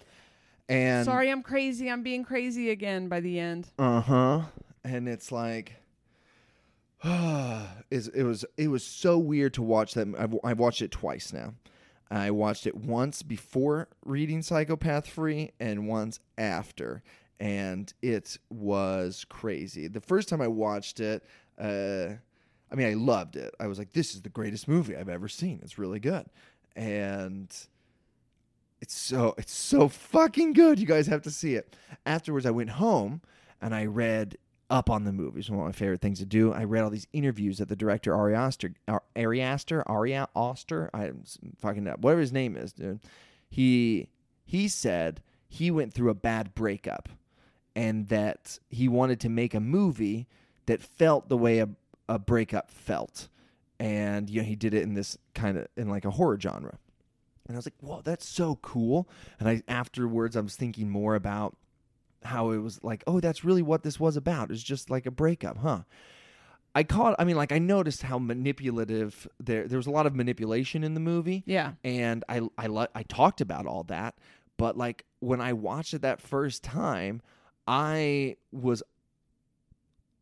[0.68, 1.90] and Sorry, I'm crazy.
[1.90, 3.68] I'm being crazy again by the end.
[3.78, 4.40] Uh huh.
[4.84, 5.74] And it's like,
[7.90, 10.08] is it was it was so weird to watch that.
[10.18, 11.54] I've, I've watched it twice now.
[12.10, 17.02] I watched it once before reading Psychopath Free and once after,
[17.38, 19.88] and it was crazy.
[19.88, 21.22] The first time I watched it,
[21.58, 22.14] uh,
[22.70, 23.54] I mean, I loved it.
[23.58, 25.60] I was like, "This is the greatest movie I've ever seen.
[25.62, 26.26] It's really good,"
[26.76, 27.50] and
[28.80, 30.78] it's so it's so fucking good.
[30.78, 31.74] You guys have to see it.
[32.06, 33.22] Afterwards, I went home
[33.60, 34.36] and I read
[34.70, 35.50] up on the movies.
[35.50, 36.52] One of my favorite things to do.
[36.52, 40.90] I read all these interviews that the director Ari Aster, Ar- Ari Aster, Ari Aster,
[40.92, 41.24] I'm
[41.58, 43.00] fucking up, whatever his name is, dude.
[43.48, 44.08] He
[44.44, 47.08] he said he went through a bad breakup,
[47.74, 50.28] and that he wanted to make a movie
[50.66, 51.68] that felt the way a,
[52.08, 53.28] a breakup felt,
[53.78, 56.78] and you know he did it in this kind of in like a horror genre.
[57.46, 59.08] And I was like, "Whoa, that's so cool!"
[59.40, 61.56] And I afterwards, I was thinking more about
[62.24, 64.50] how it was like, "Oh, that's really what this was about.
[64.50, 65.82] It's just like a breakup, huh?"
[66.74, 67.16] I caught.
[67.18, 69.66] I mean, like I noticed how manipulative there.
[69.66, 71.42] There was a lot of manipulation in the movie.
[71.46, 71.72] Yeah.
[71.82, 74.16] and I I I talked about all that,
[74.58, 77.22] but like when I watched it that first time,
[77.66, 78.82] I was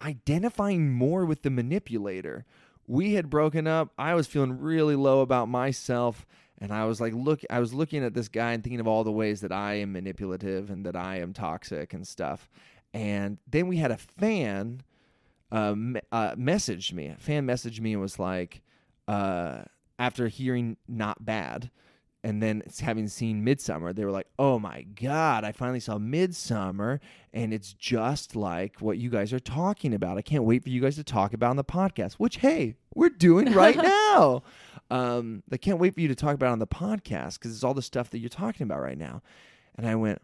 [0.02, 2.44] identifying more with the manipulator.
[2.87, 3.92] We had broken up.
[3.98, 6.26] I was feeling really low about myself
[6.59, 9.04] and I was like look I was looking at this guy and thinking of all
[9.04, 12.48] the ways that I am manipulative and that I am toxic and stuff.
[12.94, 14.82] And then we had a fan
[15.52, 15.74] uh,
[16.12, 17.09] uh, messaged me.
[17.09, 18.62] A fan messaged me and was like,
[19.06, 19.62] uh,
[19.98, 21.70] after hearing "Not Bad,"
[22.27, 26.99] and then having seen Midsommar, they were like, "Oh my god, I finally saw Midsommar,
[27.33, 30.19] and it's just like what you guys are talking about.
[30.19, 33.11] I can't wait for you guys to talk about on the podcast." Which, hey, we're
[33.11, 33.77] doing right
[34.11, 34.43] now.
[34.91, 37.75] Um, I can't wait for you to talk about on the podcast because it's all
[37.75, 39.23] the stuff that you're talking about right now.
[39.77, 40.21] And I went,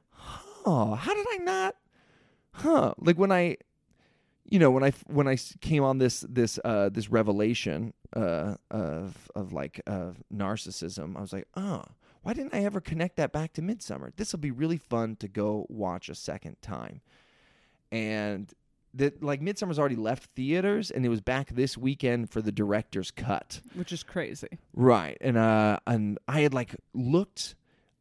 [0.67, 1.77] "Oh, how did I not?"
[2.55, 2.95] Huh?
[2.99, 3.59] Like when I
[4.45, 9.31] you know when I when I came on this this uh this revelation uh of
[9.35, 11.85] of like of narcissism, I was like, oh,
[12.23, 14.13] why didn't I ever connect that back to Midsommar?
[14.17, 17.01] This will be really fun to go watch a second time.
[17.91, 18.53] And
[18.95, 23.11] that like Midsommar's already left theaters, and it was back this weekend for the director's
[23.11, 23.61] cut.
[23.75, 24.59] Which is crazy.
[24.75, 25.17] Right.
[25.21, 27.55] And uh and I had like looked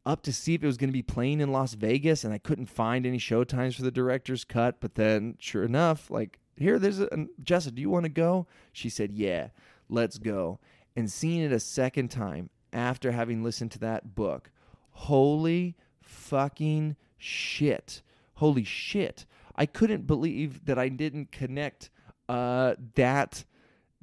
[0.04, 2.38] up to see if it was going to be playing in Las Vegas and I
[2.38, 6.78] couldn't find any show times for the director's cut, but then sure enough, like here
[6.78, 7.08] there's a
[7.42, 8.46] Jessa, do you want to go?
[8.72, 9.48] She said, "Yeah,
[9.88, 10.58] let's go."
[10.96, 14.50] And seeing it a second time after having listened to that book,
[14.90, 18.02] holy fucking shit.
[18.34, 19.26] Holy shit.
[19.54, 21.90] I couldn't believe that I didn't connect
[22.28, 23.44] uh that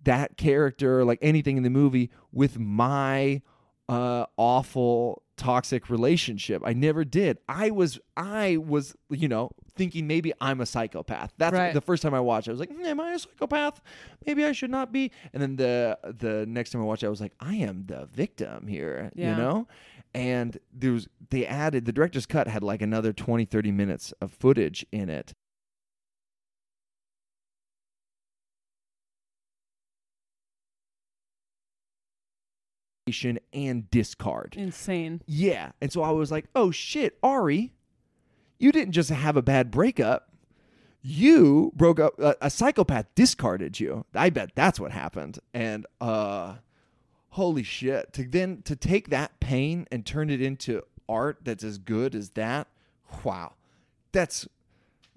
[0.04, 3.42] that character like anything in the movie with my
[3.88, 6.62] uh awful toxic relationship.
[6.66, 7.40] I never did.
[7.48, 11.32] I was i was you know thinking maybe i'm a psychopath.
[11.38, 11.74] That's Right.
[11.74, 13.82] the first time i watched it, i was like "Hmm, am i a psychopath?
[14.26, 15.12] Maybe i should not be.
[15.34, 18.08] And then the the next time i watched it i was like i am the
[18.12, 19.32] victim here Yeah.
[19.32, 19.68] you know?
[20.14, 24.32] And there was they added the director's cut had like another 20 30 minutes of
[24.32, 25.34] footage in it
[33.54, 35.22] and discard Insane.
[35.26, 35.72] yeah.
[35.82, 37.74] And so I was like, oh shit, Ari,
[38.58, 40.30] you didn't just have a bad breakup.
[41.02, 44.06] You broke up, a, a psychopath discarded you.
[44.14, 45.40] I bet that's what happened.
[45.54, 46.56] And, uh,
[47.30, 48.12] holy shit.
[48.14, 52.32] To then, to take that pain and turn it into art that's as good as
[52.32, 52.68] that.
[53.24, 53.54] Wow.
[54.12, 54.48] That's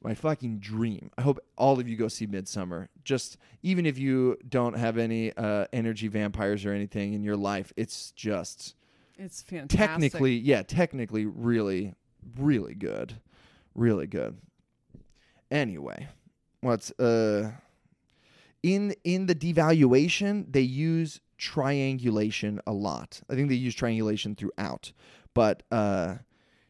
[0.04, 1.10] my fucking dream.
[1.16, 2.88] I hope all of you go see Midsommar.
[3.04, 7.72] Just even if you don't have any uh, energy vampires or anything in your life,
[7.76, 8.74] it's just
[9.18, 9.78] It's fantastic.
[9.78, 11.94] technically yeah technically really
[12.38, 13.14] really good
[13.74, 14.38] really good
[15.50, 16.08] anyway
[16.60, 17.50] what's uh
[18.62, 24.92] in in the devaluation they use triangulation a lot i think they use triangulation throughout
[25.34, 26.14] but uh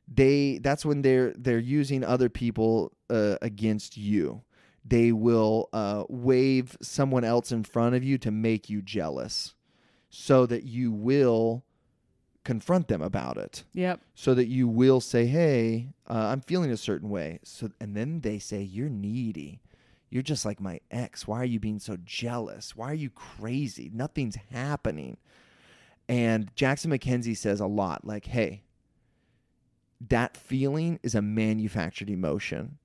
[0.08, 4.42] they that's when they're they're using other people uh, against you.
[4.84, 9.54] They will uh, wave someone else in front of you to make you jealous
[10.10, 11.64] so that you will
[12.44, 13.62] confront them about it.
[13.74, 14.00] Yep.
[14.14, 17.38] so that you will say hey uh, i'm feeling a certain way.
[17.44, 19.60] So and then they say you're needy.
[20.10, 21.26] You're just like my ex.
[21.26, 22.76] Why are you being so jealous?
[22.76, 23.90] Why are you crazy?
[23.94, 25.16] Nothing's happening.
[26.06, 28.64] And Jackson MacKenzie says a lot like hey
[30.08, 32.78] that feeling is a manufactured emotion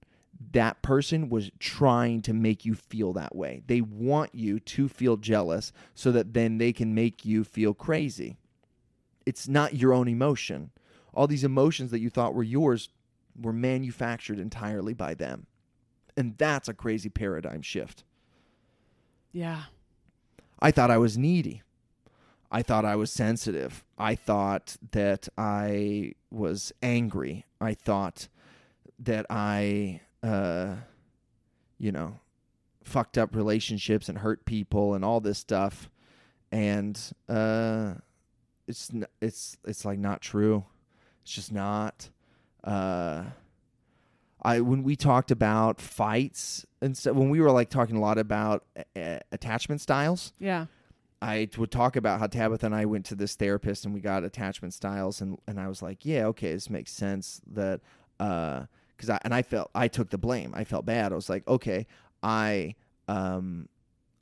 [0.51, 5.17] that person was trying to make you feel that way they want you to feel
[5.17, 8.37] jealous so that then they can make you feel crazy
[9.27, 10.71] it's not your own emotion.
[11.13, 12.87] All these emotions that you thought were yours
[13.37, 15.47] were manufactured entirely by them.
[16.15, 18.05] And that's a crazy paradigm shift.
[19.33, 19.63] Yeah.
[20.61, 21.61] I thought I was needy.
[22.49, 23.83] I thought I was sensitive.
[23.97, 27.45] I thought that I was angry.
[27.59, 28.29] I thought
[28.97, 30.75] that I, uh,
[31.77, 32.19] you know,
[32.83, 35.89] fucked up relationships and hurt people and all this stuff.
[36.51, 37.95] And uh,
[38.67, 38.89] it's
[39.21, 40.65] it's it's like not true.
[41.23, 42.09] It's just not.
[42.63, 43.23] Uh,
[44.41, 48.17] I when we talked about fights and so when we were like talking a lot
[48.17, 48.65] about
[48.95, 50.67] uh, attachment styles, Yeah.
[51.19, 54.23] I would talk about how Tabitha and I went to this therapist and we got
[54.23, 57.81] attachment styles and and I was like, yeah, okay, this makes sense that
[58.19, 58.65] uh
[58.97, 60.53] cuz I and I felt I took the blame.
[60.55, 61.11] I felt bad.
[61.11, 61.87] I was like, okay,
[62.23, 62.75] I
[63.07, 63.69] um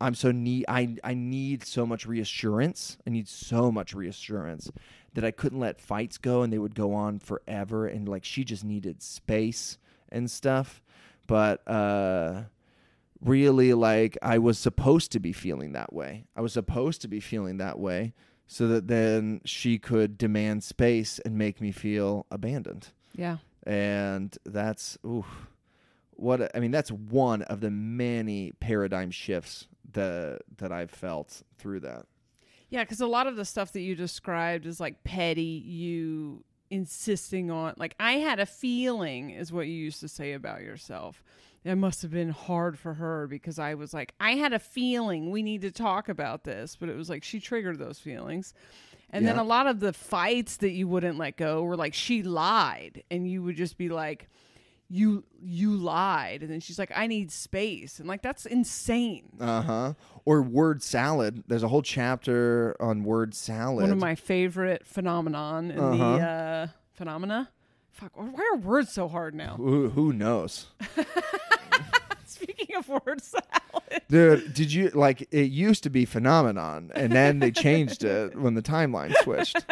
[0.01, 2.97] I'm so need I I need so much reassurance.
[3.07, 4.71] I need so much reassurance
[5.13, 8.43] that I couldn't let fights go and they would go on forever and like she
[8.43, 9.78] just needed space
[10.09, 10.82] and stuff.
[11.28, 12.43] But uh
[13.21, 16.26] really like I was supposed to be feeling that way.
[16.36, 18.13] I was supposed to be feeling that way
[18.47, 22.89] so that then she could demand space and make me feel abandoned.
[23.15, 23.38] Yeah.
[23.66, 25.26] And that's ooh
[26.18, 31.82] what I mean that's one of the many paradigm shifts that that I've felt through
[31.82, 32.05] that.
[32.70, 37.51] Yeah, because a lot of the stuff that you described is like petty, you insisting
[37.51, 41.24] on, like, I had a feeling, is what you used to say about yourself.
[41.63, 45.32] It must have been hard for her because I was like, I had a feeling
[45.32, 46.76] we need to talk about this.
[46.80, 48.53] But it was like she triggered those feelings.
[49.12, 52.22] And then a lot of the fights that you wouldn't let go were like, she
[52.24, 53.03] lied.
[53.10, 54.28] And you would just be like,
[54.88, 59.62] you you lied and then she's like i need space and like that's insane Uh
[59.64, 59.93] huh.
[60.26, 61.43] Or word salad.
[61.47, 63.82] There's a whole chapter on word salad.
[63.82, 66.18] one of my favorite phenomenon in Uh-huh.
[66.18, 67.49] the uh, phenomena.
[67.89, 69.56] Fuck, why are words so hard now?
[69.58, 70.68] who, who knows,
[72.26, 73.45] Speaking of word salad,
[74.10, 74.54] dude?
[74.54, 78.62] Did you like it used to be phenomenon, and then they changed it when the
[78.62, 79.66] timeline switched.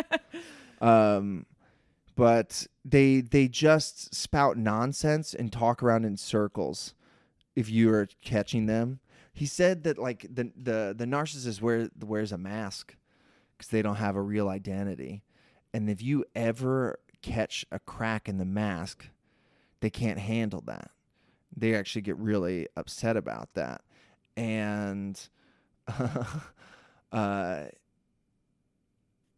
[0.82, 1.46] Um,
[2.16, 6.94] but they they just spout nonsense and talk around in circles.
[7.56, 9.00] If you are catching them,
[9.34, 12.96] he said that like the the the narcissist wear, wears a mask
[13.58, 15.24] because they don't have a real identity,
[15.74, 19.08] and if you ever catch a crack in the mask,
[19.80, 20.92] they can't handle that.
[21.56, 23.82] They actually get really upset about that,
[24.36, 25.20] and
[27.12, 27.64] uh,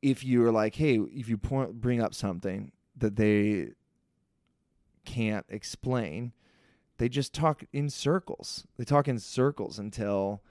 [0.02, 3.70] if you're like, hey, if you point, bring up something that they
[5.06, 6.32] can't explain,
[6.98, 8.66] they just talk in circles.
[8.78, 10.42] They talk in circles until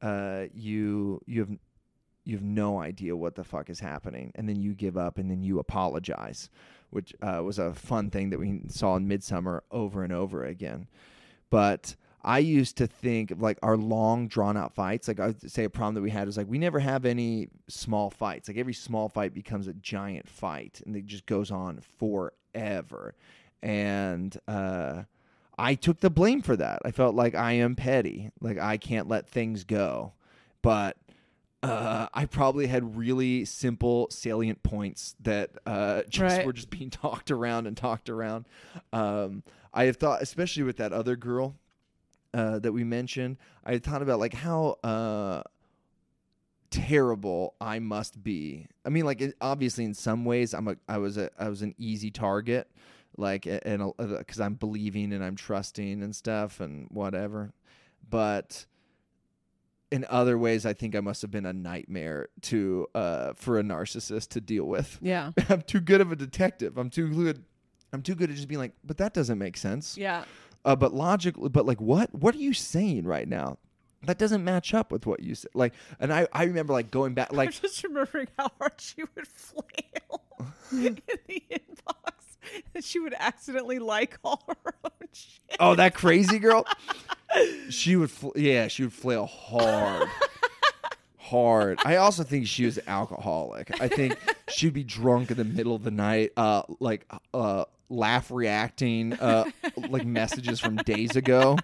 [0.00, 1.50] uh, you you have
[2.24, 5.30] you have no idea what the fuck is happening, and then you give up, and
[5.30, 6.48] then you apologize,
[6.90, 10.86] which uh, was a fun thing that we saw in Midsommar over and over again.
[11.50, 15.08] But I used to think of like our long drawn out fights.
[15.08, 17.48] Like I would say a problem that we had was like we never have any
[17.68, 18.48] small fights.
[18.48, 23.14] Like every small fight becomes a giant fight and it just goes on forever.
[23.62, 25.04] And uh
[25.58, 26.80] I took the blame for that.
[26.84, 28.30] I felt like I am petty.
[28.40, 30.12] Like I can't let things go.
[30.62, 30.96] But
[31.62, 36.46] uh, I probably had really simple, salient points that uh, just Right.
[36.46, 38.46] were just being talked around and talked around.
[38.94, 39.42] Um,
[39.74, 41.56] I have thought, especially with that other girl
[42.32, 45.42] uh, that we mentioned, I thought about like how uh,
[46.70, 48.66] terrible I must be.
[48.84, 51.62] I mean, like it, obviously in some ways, I'm a I was a I was
[51.62, 52.70] an easy target,
[53.16, 57.52] like and because I'm believing and I'm trusting and stuff and whatever,
[58.08, 58.66] but
[59.90, 63.62] in other ways, I think I must have been a nightmare to uh, for a
[63.62, 64.98] narcissist to deal with.
[65.02, 66.78] yeah, I'm too good of a detective.
[66.78, 67.44] I'm too good.
[67.92, 69.96] I'm too good at just being like, but that doesn't make sense.
[69.98, 70.24] yeah.
[70.64, 72.14] Uh, but logically, but like, what?
[72.14, 73.58] What are you saying right now?
[74.04, 75.50] That doesn't match up with what you said.
[75.54, 79.02] Like, and I, I remember like going back, like I'm just remembering how hard she
[79.14, 80.22] would flail
[80.72, 80.98] in
[81.28, 82.14] the inbox,
[82.74, 85.56] and she would accidentally like all her own shit.
[85.60, 86.66] oh, that crazy girl.
[87.70, 90.08] she would, fl- yeah, she would flail hard,
[91.30, 91.78] hard.
[91.84, 93.80] I also think she was alcoholic.
[93.80, 94.16] I think
[94.48, 99.44] she'd be drunk in the middle of the night, uh, like, uh, laugh reacting, uh,
[99.88, 101.56] like messages from days ago.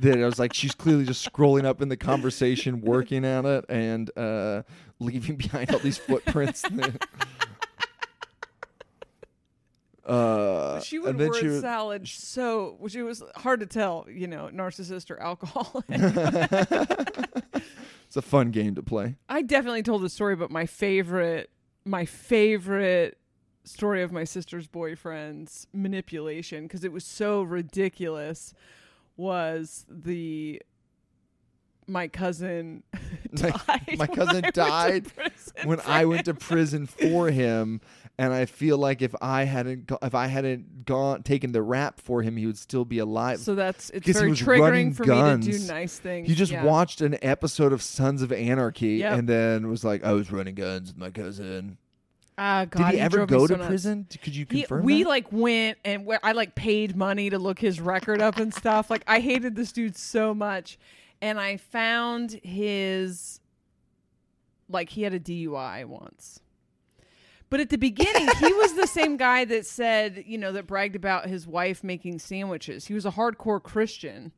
[0.00, 3.66] That I was like, she's clearly just scrolling up in the conversation, working at it,
[3.68, 4.62] and uh,
[5.00, 6.64] leaving behind all these footprints.
[10.04, 14.26] uh, She would word she would- salad so, which it was hard to tell, you
[14.26, 15.84] know, narcissist or alcoholic.
[18.06, 19.16] It's a fun game to play.
[19.30, 21.48] I definitely told the story, but my favorite,
[21.86, 23.16] my favorite
[23.64, 28.52] story of my sister's boyfriend's manipulation because it was so ridiculous
[29.16, 30.60] was the
[31.86, 32.82] my cousin
[33.34, 33.96] died.
[33.96, 35.06] my I cousin died
[35.64, 37.80] when I went to prison for him,
[38.22, 42.00] and I feel like if I hadn't go- if I hadn't gone taken the rap
[42.00, 43.40] for him, he would still be alive.
[43.40, 46.28] So that's it's very triggering for me to do nice things.
[46.28, 46.64] he just yeah.
[46.64, 49.18] watched an episode of Sons of Anarchy Yep.
[49.18, 51.78] and then was like, "I was running guns with my cousin."
[52.38, 53.68] Ah, God, Did he, ever go to nuts.
[53.68, 54.06] prison?
[54.22, 55.08] Could you He- confirm we that?
[55.08, 58.88] like went and where I like paid money to look his record up and stuff.
[58.88, 60.78] Like I hated this dude so much,
[61.20, 63.40] and I found his
[64.68, 66.40] like he had a DUI once.
[67.52, 70.96] But at the beginning, he was the same guy that said, you know, that bragged
[70.96, 72.86] about his wife making sandwiches.
[72.86, 74.32] He was a hardcore Christian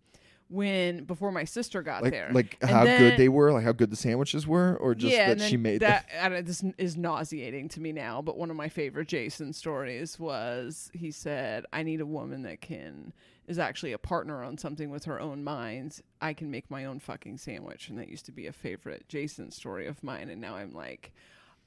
[0.48, 2.30] when before my sister got like there.
[2.32, 5.14] like And how then- good they were, like how good the sandwiches were, or just
[5.14, 6.06] yeah, that she made that.
[6.20, 8.20] I don't, this is nauseating to me now.
[8.20, 12.60] But one of my favorite Jason stories was he said, "I need a woman that
[12.62, 13.12] can
[13.46, 16.00] is actually a partner on something with her own mind.
[16.20, 19.52] I can make my own fucking sandwich." And that used to be a favorite Jason
[19.52, 20.30] story of mine.
[20.30, 21.12] And now I'm like.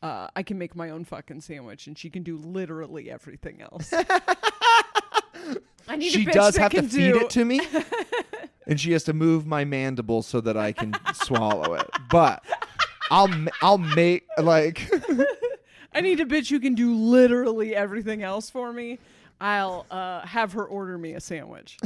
[0.08, 3.94] Uh, I can make my own fucking sandwich, and she can do literally everything else.
[5.90, 7.60] I need she a bitch does that have to can feed do- it to me,
[8.68, 11.90] and she has to move my mandible so that I can swallow it.
[12.10, 12.42] But
[13.12, 14.90] I'll ma- I'll make like
[15.94, 19.00] I need a bitch who can do literally everything else for me.
[19.42, 21.78] I'll uh, have her order me a sandwich.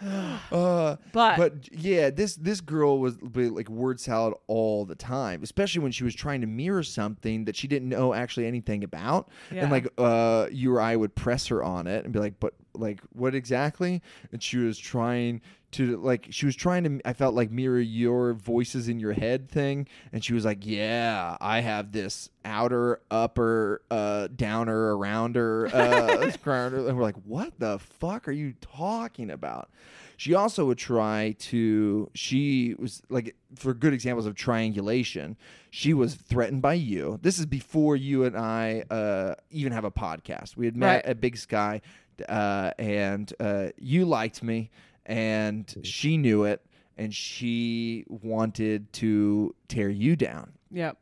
[0.52, 5.82] uh, But- but yeah, this this girl was like word salad all the time, especially
[5.82, 9.62] when she was trying to mirror something that she didn't know actually anything about, Yeah.
[9.62, 12.54] and like uh, you or I would press her on it and be like, but
[12.74, 14.02] like what exactly?
[14.32, 15.40] And she was trying
[15.70, 19.50] to like she was trying to I felt like mirror your voices in your head
[19.50, 26.30] thing and she was like yeah I have this outer upper uh downer arounder uh
[26.42, 29.68] grounder." and we're like what the fuck are you talking about
[30.16, 35.36] she also would try to she was like for good examples of triangulation
[35.70, 39.90] she was threatened by you this is before you and i uh, even have a
[39.90, 41.04] podcast we had met Right.
[41.04, 41.82] at big sky
[42.28, 44.70] uh, and uh, you liked me
[45.06, 46.64] and she knew it
[46.96, 50.96] and she wanted to tear you down Yep.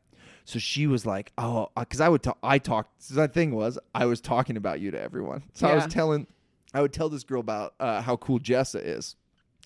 [0.45, 2.37] so she was like, "Oh, because I would talk.
[2.41, 3.03] I talked.
[3.03, 5.43] So that thing was, I was talking about you to everyone.
[5.53, 6.25] So I was telling,
[6.73, 9.15] I would tell this girl about uh, how cool Jessa is,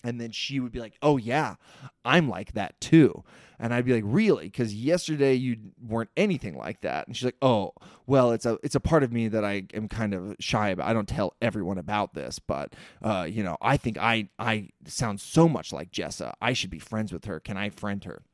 [0.02, 1.54] and then she would be like, "Oh yeah,
[2.04, 3.22] I'm like that too."
[3.62, 7.06] And I'd be like, "Really?" Because yesterday you weren't anything like that.
[7.06, 7.72] And she's like, "Oh,
[8.08, 10.88] well, it's a it's a part of me that I am kind of shy about.
[10.88, 15.20] I don't tell everyone about this, but uh, you know, I think I I sound
[15.20, 16.32] so much like Jessa.
[16.42, 17.38] I should be friends with her.
[17.38, 18.24] Can I friend her?"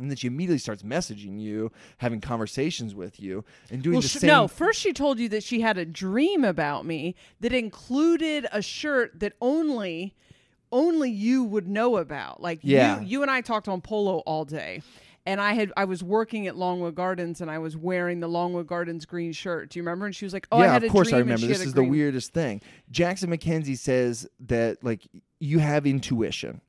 [0.00, 4.08] And then she immediately starts messaging you, having conversations with you, and doing Well, the
[4.08, 4.26] sh- same.
[4.28, 4.48] no.
[4.48, 9.20] First, she told you that she had a dream about me that included a shirt
[9.20, 10.16] that only,
[10.72, 12.42] only you would know about.
[12.42, 13.00] Like Yeah.
[13.00, 14.82] you, you and I talked on Polo all day,
[15.26, 18.66] and I had I was working at Longwood Gardens and I was wearing the Longwood
[18.66, 19.68] Gardens green shirt.
[19.70, 20.06] Do you remember?
[20.06, 21.46] And she was like, "Oh, yeah, I yeah, had of course I remember.
[21.46, 22.60] This is the weirdest thing.
[22.90, 25.06] Jackson MacKenzie says that like
[25.38, 26.60] you have intuition,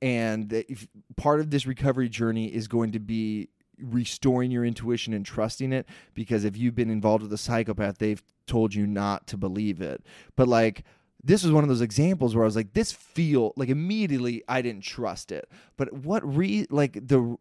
[0.00, 5.12] and that if part of this recovery journey is going to be restoring your intuition
[5.12, 9.26] and trusting it because if you've been involved with a psychopath they've told you not
[9.26, 10.04] to believe it
[10.36, 10.84] but like
[11.24, 14.60] this was one of those examples where i was like this feel like immediately i
[14.62, 17.36] didn't trust it but what re like the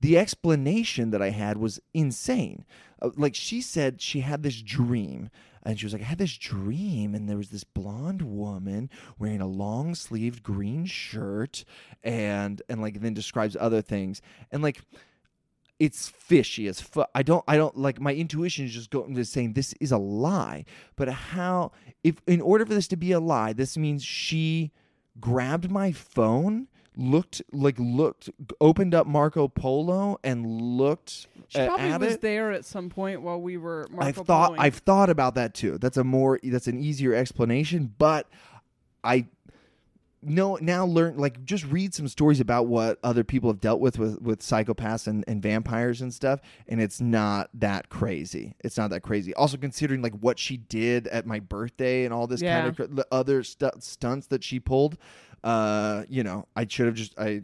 [0.00, 2.64] the explanation that I had was insane.
[3.02, 5.30] Uh, like she said, she had this dream,
[5.62, 9.40] and she was like, "I had this dream, and there was this blonde woman wearing
[9.40, 11.64] a long sleeved green shirt,
[12.02, 14.80] and and like then describes other things, and like."
[15.78, 17.08] It's fishy as fuck.
[17.14, 17.44] I don't.
[17.46, 18.00] I don't like.
[18.00, 20.64] My intuition is just going to saying this is a lie.
[20.96, 21.70] But how?
[22.02, 24.72] If in order for this to be a lie, this means she
[25.20, 26.66] grabbed my phone,
[26.96, 28.28] looked like looked,
[28.60, 32.20] opened up Marco Polo and looked She uh, probably at was it.
[32.22, 33.86] there at some point while we were.
[33.90, 34.58] Marco I've thought Poloing.
[34.58, 35.78] I've thought about that too.
[35.78, 38.28] That's a more that's an easier explanation, but
[39.04, 39.26] I
[40.20, 43.98] no now learn like just read some stories about what other people have dealt with
[43.98, 48.56] with, with psychopaths and, and vampires and stuff and it's not that crazy.
[48.60, 49.32] It's not that crazy.
[49.34, 52.56] Also considering like what she did at my birthday and all this Yeah.
[52.62, 54.98] kind of cr- the other stu- stunts that she pulled
[55.44, 57.40] uh you know i should have just i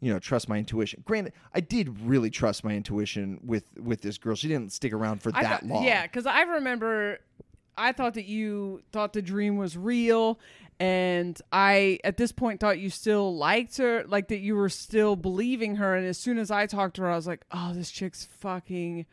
[0.00, 1.02] you know trust my intuition.
[1.06, 4.34] Granted i did really trust my intuition with with this girl.
[4.34, 5.84] She didn't stick around for I that thought- long.
[5.84, 7.18] Yeah, because I remember
[7.78, 10.38] I thought that you thought the dream was real,
[10.80, 15.16] and I at this point thought you still liked her, like that you were still
[15.16, 15.94] believing her.
[15.94, 19.06] And as soon as I talked to her, I was like, "Oh, this chick's fucking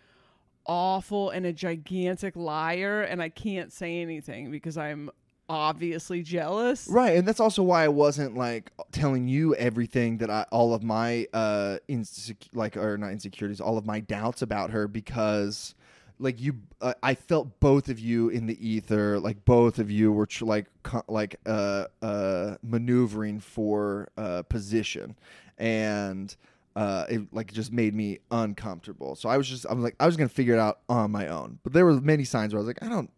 [0.66, 5.10] awful and a gigantic liar," and I can't say anything because I'm
[5.48, 6.88] obviously jealous.
[6.90, 10.84] Right, and that's also why I wasn't like telling you everything that I all of
[10.84, 15.76] my uh insec- like or not insecurities, all of my doubts about her because
[16.20, 20.12] like you uh, I felt both of you in the ether, like both of you
[20.12, 25.16] were tr- like co- like uh uh maneuvering for uh position.
[25.58, 26.36] And
[26.76, 29.16] uh, it like just made me uncomfortable.
[29.16, 31.28] So I was just I was like I was gonna figure it out on my
[31.28, 31.60] own.
[31.64, 33.10] But there were many signs where I was like I don't.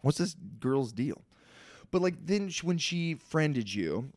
[0.00, 1.22] What's this girl's deal?
[1.90, 4.10] But like then sh- when she friended you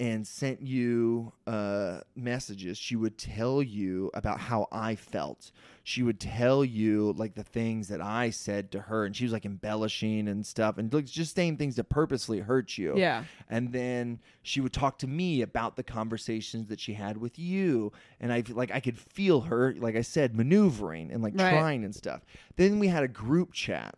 [0.00, 5.52] and sent you uh, messages, she would tell you about how I felt.
[5.84, 9.32] She would tell you like the things that I said to her, and she was
[9.32, 12.96] like embellishing and stuff, and like just saying things to purposely hurt you.
[12.96, 13.24] Yeah.
[13.50, 17.92] And then she would talk to me about the conversations that she had with you,
[18.18, 21.50] and I like I could feel her, like I said, maneuvering and like Right.
[21.50, 22.24] trying and stuff.
[22.56, 23.96] Then we had a group chat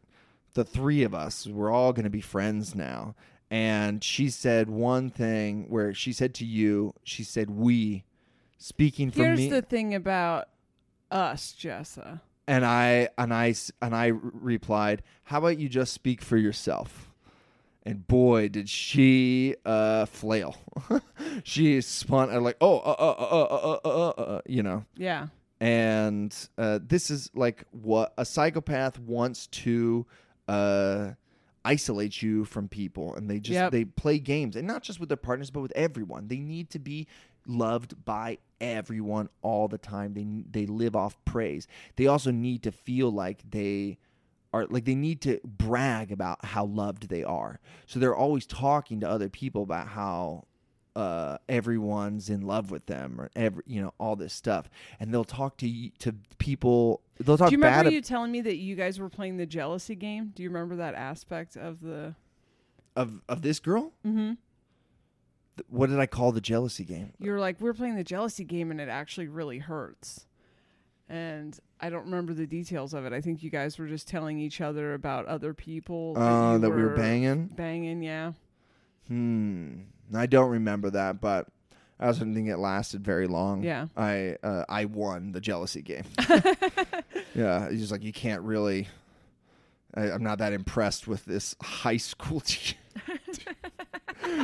[0.54, 3.14] the three of us we're all going to be friends now
[3.52, 8.02] and she said one thing where she said to you, she said we,
[8.56, 9.26] speaking for me.
[9.26, 10.48] Here's the thing about
[11.10, 12.22] us, Jessa.
[12.48, 17.12] And I and I and I replied, "How about you just speak for yourself?"
[17.82, 20.56] And boy, did she uh, flail!
[21.44, 24.62] she spun uh, like, "Oh, uh uh, uh, uh, uh, uh, uh, uh, uh," you
[24.62, 24.86] know.
[24.96, 25.26] Yeah.
[25.60, 30.06] And uh, this is like what a psychopath wants to.
[30.48, 31.10] Uh,
[31.64, 33.72] isolate you from people and they just Yep.
[33.72, 36.28] they play games and not just with their partners but with everyone.
[36.28, 37.06] They need to be
[37.46, 40.14] loved by everyone all the time.
[40.14, 41.66] They they live off praise.
[41.96, 43.98] They also need to feel like they
[44.52, 47.60] are like they need to brag about how loved they are.
[47.86, 50.44] So they're always talking to other people about how
[50.94, 54.68] uh, everyone's in love with them or every you know all this stuff.
[55.00, 58.30] And they'll talk to to people they'll talk Do you bad remember ab- you telling
[58.32, 60.32] me that you guys were playing the jealousy game?
[60.34, 62.14] Do you remember that aspect of the?
[62.94, 64.32] of of this girl Mm-hmm.
[65.56, 68.44] Th- what did i call the jealousy game You were like, we're playing the jealousy
[68.44, 70.26] game, and it actually really hurts.
[71.08, 73.12] And I don't remember the details of it.
[73.12, 76.14] I think you guys were just telling each other about other people.
[76.16, 78.32] uh, you that we were banging Banging, yeah.
[79.08, 79.72] hmm
[80.14, 81.48] i don't remember that but
[82.02, 83.86] i also didn't think it lasted very long Yeah.
[83.96, 86.04] i uh, i won the jealousy game
[87.34, 88.88] yeah he's just like you can't really
[89.94, 92.76] I, i'm not that impressed with this high school teacher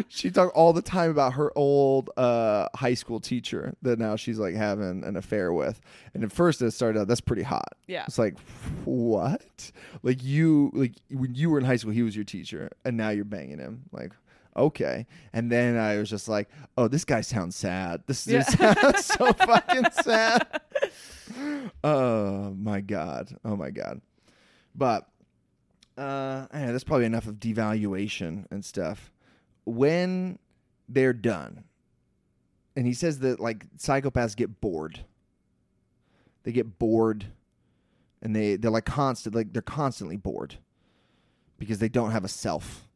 [0.09, 4.39] she talked all the time about her old uh, high school teacher that now she's
[4.39, 5.81] like having an affair with.
[6.15, 7.75] And at first it started out that's pretty hot.
[7.87, 8.05] Yeah.
[8.07, 8.37] It's like
[8.85, 9.71] what?
[10.03, 13.11] Like you like when you were in high school he was your teacher and now
[13.11, 13.85] you're banging him.
[13.93, 14.13] Like
[14.59, 15.07] okay.
[15.33, 18.03] And then I was just like, "Oh, this guy sounds sad.
[18.07, 18.43] This Yeah.
[18.43, 20.61] sounds so fucking sad."
[21.85, 23.37] Oh my god.
[23.45, 24.01] Oh my god.
[24.75, 25.09] But
[25.97, 29.13] uh, yeah, that's probably enough of devaluation and stuff.
[29.65, 30.39] When
[30.89, 31.65] they're done,
[32.77, 35.01] and he says that like psychopaths get bored.
[36.45, 37.27] They get bored,
[38.23, 40.55] and they they're like constant like they're constantly bored
[41.59, 42.88] because they don't have a self,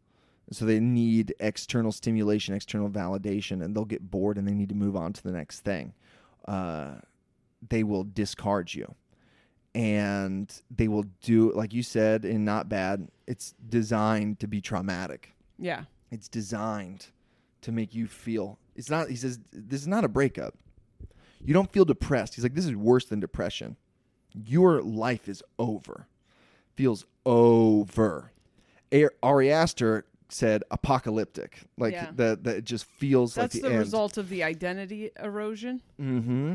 [0.55, 4.75] so they need external stimulation, external validation, and they'll get bored and they need to
[4.75, 5.95] move on to the next thing.
[6.47, 6.95] Uh,
[7.69, 8.95] they will discard you.
[9.75, 15.33] And they will do like you said in not bad it's designed to be traumatic.
[15.59, 15.85] Yeah.
[16.11, 17.07] it's designed
[17.63, 20.55] to make you feel it's not he says this is not a breakup.
[21.43, 22.35] You don't feel depressed.
[22.35, 23.77] He's like this is worse than depression.
[24.35, 26.07] Your life is over.
[26.77, 28.33] Feels over.
[28.93, 32.11] A- ari aster said apocalyptic like Yeah.
[32.17, 35.83] that that it just feels That's like the, the, end result of the identity erosion.
[36.01, 36.55] Mm-hmm.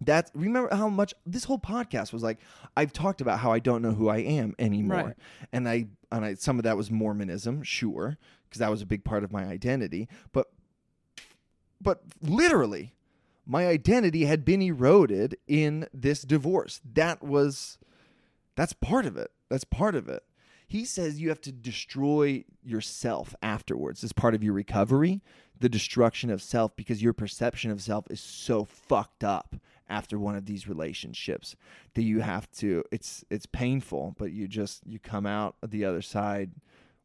[0.00, 2.38] That's remember how much this whole podcast was like.
[2.76, 5.16] I've talked about how I don't know who I am anymore, Right.
[5.52, 9.04] and I and I some of that was Mormonism, sure, because that was a big
[9.04, 10.08] part of my identity.
[10.32, 10.48] But
[11.80, 12.94] but literally,
[13.46, 16.80] my identity had been eroded in this divorce.
[16.94, 17.78] That was
[18.56, 19.30] that's part of it.
[19.48, 20.24] That's part of it.
[20.72, 25.20] He says you have to destroy yourself afterwards as part of your recovery,
[25.60, 29.54] the destruction of self, because your perception of self is so fucked up
[29.90, 31.56] after one of these relationships
[31.92, 36.00] that you have to it's it's painful, but you just you come out the other
[36.00, 36.52] side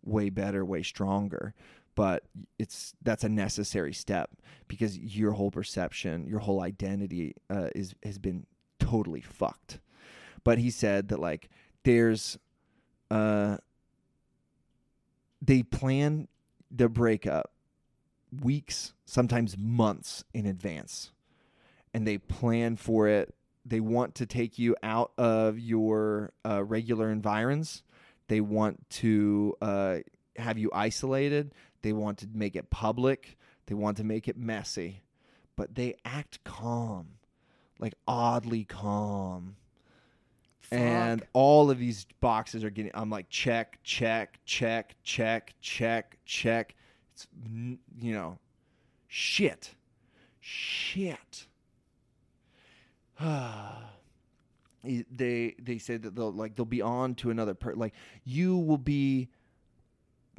[0.01, 1.53] way better, way stronger.
[1.93, 2.23] But
[2.57, 4.29] it's that's a necessary step
[4.69, 8.45] because your whole perception, your whole identity uh, is has been
[8.79, 9.81] totally fucked.
[10.45, 11.49] But he said that like
[11.83, 12.37] there's
[13.09, 13.57] uh
[15.41, 16.27] they plan
[16.71, 17.51] the breakup
[18.41, 21.11] weeks, sometimes months in advance.
[21.93, 23.33] And they plan for it.
[23.65, 27.83] They want to take you out of your uh, regular environs.
[28.27, 29.97] They want to uh,
[30.35, 31.53] have you isolated.
[31.81, 33.37] They want to make it public.
[33.65, 35.01] They want to make it messy.
[35.55, 37.17] But they act calm,
[37.79, 39.55] like oddly calm
[40.71, 46.75] and all of these boxes are getting i'm like check check check check check check.
[47.13, 47.27] It's
[47.99, 48.37] you know
[49.07, 49.73] shit.
[50.39, 51.47] Shit.
[54.83, 57.93] He- they they say that they'll like they'll be on to another per like
[58.23, 59.27] you will be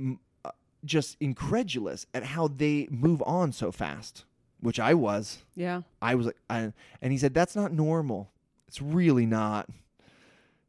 [0.00, 0.52] mm, uh,
[0.84, 4.24] just incredulous at how they move on so fast
[4.60, 5.38] which i was.
[5.54, 5.82] Yeah.
[6.00, 6.72] i was like I,
[7.02, 8.30] and he said that's not normal.
[8.68, 9.68] It's really not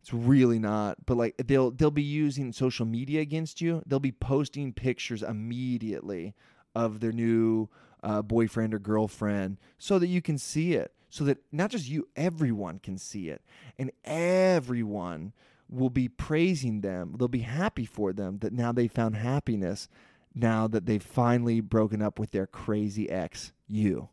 [0.10, 3.84] it's really not but like they'll they'll be using social media against you.
[3.86, 6.34] They'll be posting pictures immediately
[6.74, 7.70] of their new
[8.02, 12.08] uh, boyfriend or girlfriend so that you can see it so that not just you
[12.16, 13.44] everyone can see it.
[13.78, 15.34] And everyone
[15.70, 17.16] will be praising them.
[17.18, 19.88] They'll be happy for them that now they found happiness
[20.34, 24.10] now that they've finally broken up with their crazy ex you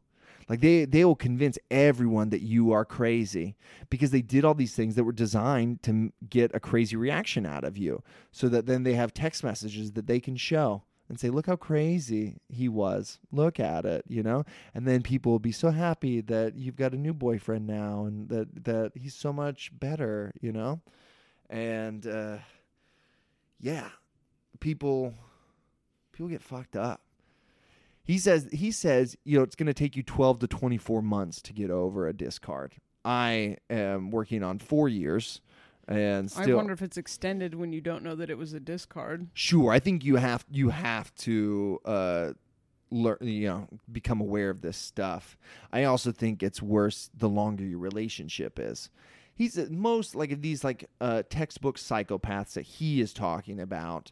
[0.49, 3.57] like they they will convince everyone that you are crazy
[3.91, 7.65] because they did all these things that were designed to get a crazy reaction out
[7.65, 11.31] of you so that then they have text messages that they can show and say
[11.31, 13.19] look how crazy he was.
[13.33, 14.45] Look at it you know?
[14.75, 18.29] And then people will be so happy that you've got a new boyfriend now and
[18.29, 20.81] that that he's so much better you know?
[21.51, 22.39] And uh
[23.61, 23.89] yeah
[24.61, 25.15] people
[26.13, 27.01] people get fucked up
[28.07, 31.43] he says he says you know it's going to take you 12 to 24 months
[31.43, 35.41] to get over a discard i am working on 4 years
[35.89, 39.29] and I wonder if it's extended when you don't know that it was a discard.
[39.35, 42.33] Sure, I think you have you have to uh,
[42.91, 45.37] learn, you know, become aware of this stuff.
[45.73, 48.91] I also think it's worse the longer your relationship is.
[49.35, 54.11] He's uh, most like these like uh, textbook psychopaths that he is talking about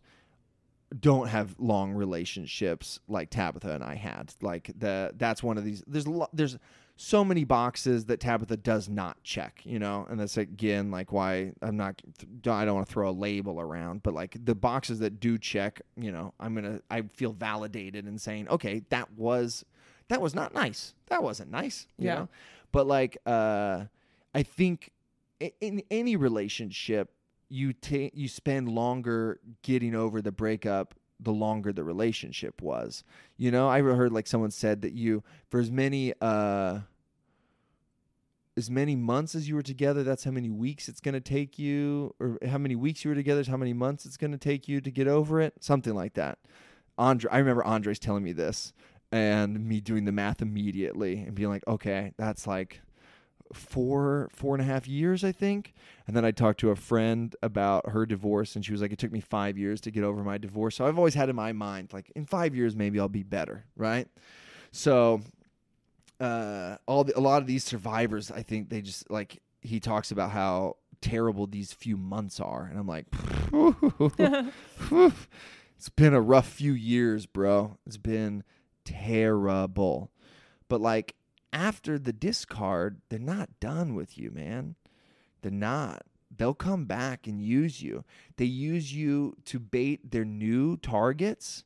[1.01, 4.33] don't have long relationships like Tabitha and I had.
[4.41, 5.83] Like the that's one of these.
[5.87, 6.31] There's a lot.
[6.33, 6.57] There's
[6.97, 9.61] so many boxes that Tabitha does not check.
[9.65, 12.01] You know, and that's again like why I'm not.
[12.47, 15.81] I don't want to throw a label around, but like the boxes that do check.
[15.97, 16.81] You know, I'm gonna.
[16.91, 19.65] I feel validated in saying, okay, that was
[20.09, 20.95] that was not nice.
[21.07, 21.87] That wasn't nice.
[21.99, 22.15] You Yeah.
[22.15, 22.29] know?
[22.73, 23.85] But like, uh,
[24.35, 24.91] I think
[25.61, 27.11] in any relationship,
[27.49, 33.05] you take you spend longer getting over the breakup the longer the relationship was.
[33.37, 36.81] You know i heard like someone said that you for as many uh
[38.57, 41.59] as many months as you were together that's how many weeks it's going to take
[41.59, 44.39] you or how many weeks you were together is how many months it's going to
[44.39, 46.39] take you to get over it something like that.
[46.97, 48.73] Andre i remember andres telling me this
[49.11, 52.81] and me doing the math immediately and being like okay that's like
[53.53, 55.75] four four and a half years i think.
[56.07, 58.99] And then i talked to a friend about her divorce and she was like it
[58.99, 60.77] took me five years to get over my divorce.
[60.77, 63.65] So i've always had in my mind like in five years maybe i'll be better
[63.77, 64.09] right?
[64.73, 65.21] So
[66.21, 70.13] uh all the, a lot of these survivors i think they just like he talks
[70.13, 72.67] about how terrible these few months are.
[72.71, 73.07] And i'm like
[75.77, 77.77] it's been a rough few years bro.
[77.87, 78.43] It's been
[78.85, 80.11] terrible.
[80.69, 81.15] But like
[81.55, 84.75] after the discard, they're not done with you, man.
[85.41, 86.03] They're not.
[86.37, 88.05] They'll come back and use you.
[88.37, 91.63] They use you to bait their new targets,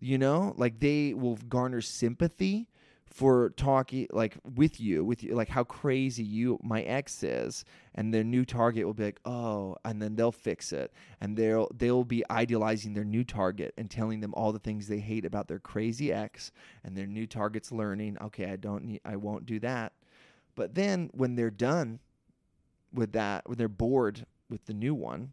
[0.00, 0.54] you know?
[0.56, 2.68] Like they will garner sympathy
[3.16, 7.64] for talking like with you, with you like how crazy you my ex is
[7.94, 10.92] and their new target will be like, "Oh," and then they'll fix it.
[11.18, 14.98] And they'll they'll be idealizing their new target and telling them all the things they
[14.98, 16.52] hate about their crazy ex
[16.84, 19.94] and their new target's learning, "Okay, I don't need I won't do that."
[20.54, 22.00] But then when they're done
[22.92, 25.32] with that, when they're bored with the new one,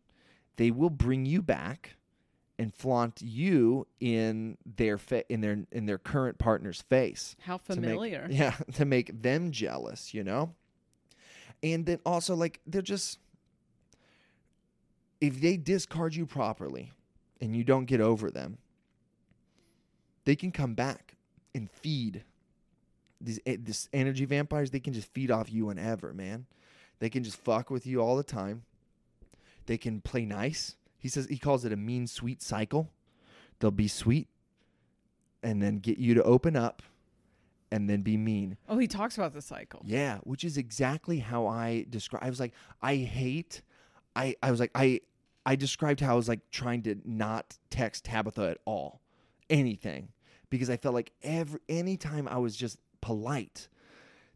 [0.55, 1.97] they will bring you back
[2.63, 7.35] and flaunt you in their fa- in their in their current partner's face.
[7.41, 8.27] How to make- familiar.
[8.31, 10.53] yeah, to make them jealous, you know?
[11.61, 13.19] And then also like they're just
[15.19, 16.93] if they discard you properly
[17.41, 18.57] and you don't get over them,
[20.23, 21.15] they can come back
[21.53, 22.23] and feed
[23.19, 24.71] these e- this energy vampires.
[24.71, 26.45] They can just feed off you whenever, man.
[26.99, 28.63] They can just fuck with you all the time.
[29.65, 30.77] They can play nice.
[31.03, 32.89] He says he calls it a mean sweet cycle.
[33.59, 34.29] They'll be sweet
[35.43, 36.81] and then get you to open up
[37.73, 38.55] and then be mean.
[38.69, 39.81] Oh, he talks about the cycle.
[39.83, 42.23] Yeah, which is exactly how I describe.
[42.23, 43.63] I was like, I hate.
[44.15, 45.01] I I was like, I
[45.45, 49.01] I described how I was like trying to not text Tabitha at all,
[49.49, 50.07] anything,
[50.49, 53.67] because I felt like every anytime I was just polite,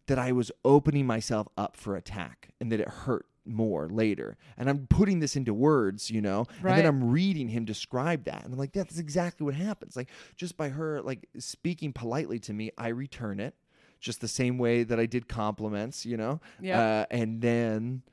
[0.08, 4.38] that I was opening myself up for attack and that it hurt more later.
[4.58, 8.44] And I'm putting this into words, you know, and then I'm reading him describe that.
[8.44, 9.96] And I'm like, that's exactly what happens.
[9.96, 13.56] Like just by her like speaking politely to me, I return it
[14.00, 16.40] just the same way that I did compliments, you know?
[16.62, 16.80] Yeah.
[16.80, 18.04] Uh, and then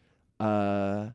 [0.41, 1.11] uh,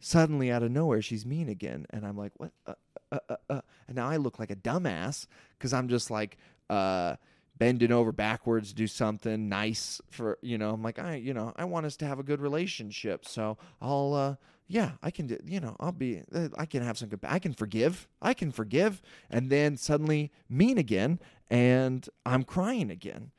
[0.00, 1.86] suddenly out of nowhere, she's mean again.
[1.90, 2.52] And I'm like, what?
[2.66, 2.74] Uh,
[3.12, 3.60] uh, uh, uh.
[3.86, 5.26] And now I look like a dumbass
[5.58, 6.38] because I'm just like,
[6.70, 7.16] uh,
[7.58, 10.70] bending over backwards do something nice for you know.
[10.70, 14.14] I'm like, I you know I want us to have a good relationship, so I'll
[14.14, 14.34] uh
[14.66, 17.38] yeah I can do you know I'll be uh, I can have some good I
[17.38, 21.18] can forgive I can forgive, and then suddenly mean again,
[21.50, 23.32] and I'm crying again.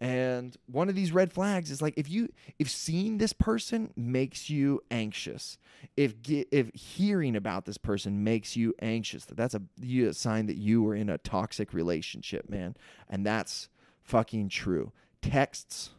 [0.00, 2.28] And one of these red flags is like if you
[2.58, 5.56] if seeing this person makes you anxious,
[5.96, 10.46] if if hearing about this person makes you anxious, that that's a, you- a sign
[10.46, 12.76] that you are in a toxic relationship, man.
[13.08, 13.68] And that's
[14.02, 14.92] fucking true.
[15.22, 15.90] Texts,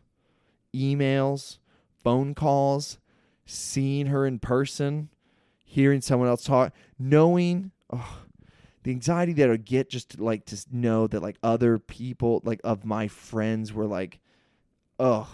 [0.76, 1.58] emails,
[2.04, 3.00] phone calls,
[3.45, 5.10] seeing her in person,
[5.66, 8.20] hearing someone else talk, knowing oh,
[8.88, 12.62] the anxiety that I get just to, like to know that like other people like
[12.64, 14.22] of my friends were like,
[14.98, 15.28] oh,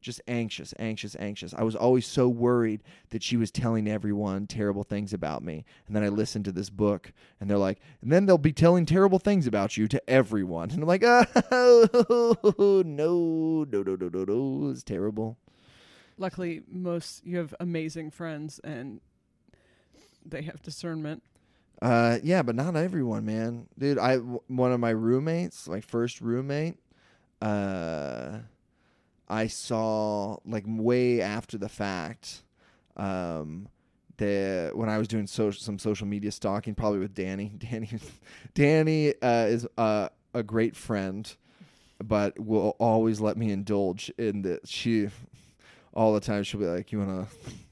[0.00, 1.52] just anxious, anxious, anxious.
[1.54, 5.64] I was always so worried that she was telling everyone terrible things about me.
[5.88, 8.86] And then I listened to this book and they're like, and then they'll be telling
[8.86, 10.70] terrible things about you to everyone.
[10.78, 11.24] And I'm like, oh,
[12.86, 14.70] no, no, no, no, no, no.
[14.70, 15.36] It's terrible.
[16.16, 19.00] Luckily, most you have amazing friends and
[20.24, 21.24] they have discernment.
[21.80, 23.68] Uh, yeah, but not everyone, man.
[23.78, 26.76] Dude, I w- one of my roommates, my first roommate,
[27.42, 28.38] uh,
[29.28, 32.42] I saw like way after the fact,
[32.96, 33.68] um,
[34.18, 37.52] the when I was doing social some social media stalking, probably with Danny.
[37.58, 37.90] Danny,
[38.54, 41.34] Danny uh, is uh, a great friend,
[42.04, 45.08] but will always let me indulge in the she.
[45.98, 47.26] All the time she'll be like, "You wanna,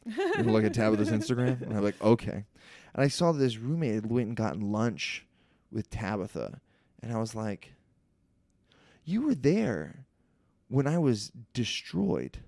[0.05, 2.45] you wanna look at Tabitha's Instagram?" And I'm like, "Okay."
[2.97, 5.27] And I saw this roommate had went and gotten lunch
[5.71, 6.61] with Tabitha.
[7.03, 7.75] And I was like,
[9.05, 10.07] You were there
[10.69, 12.39] when I was destroyed.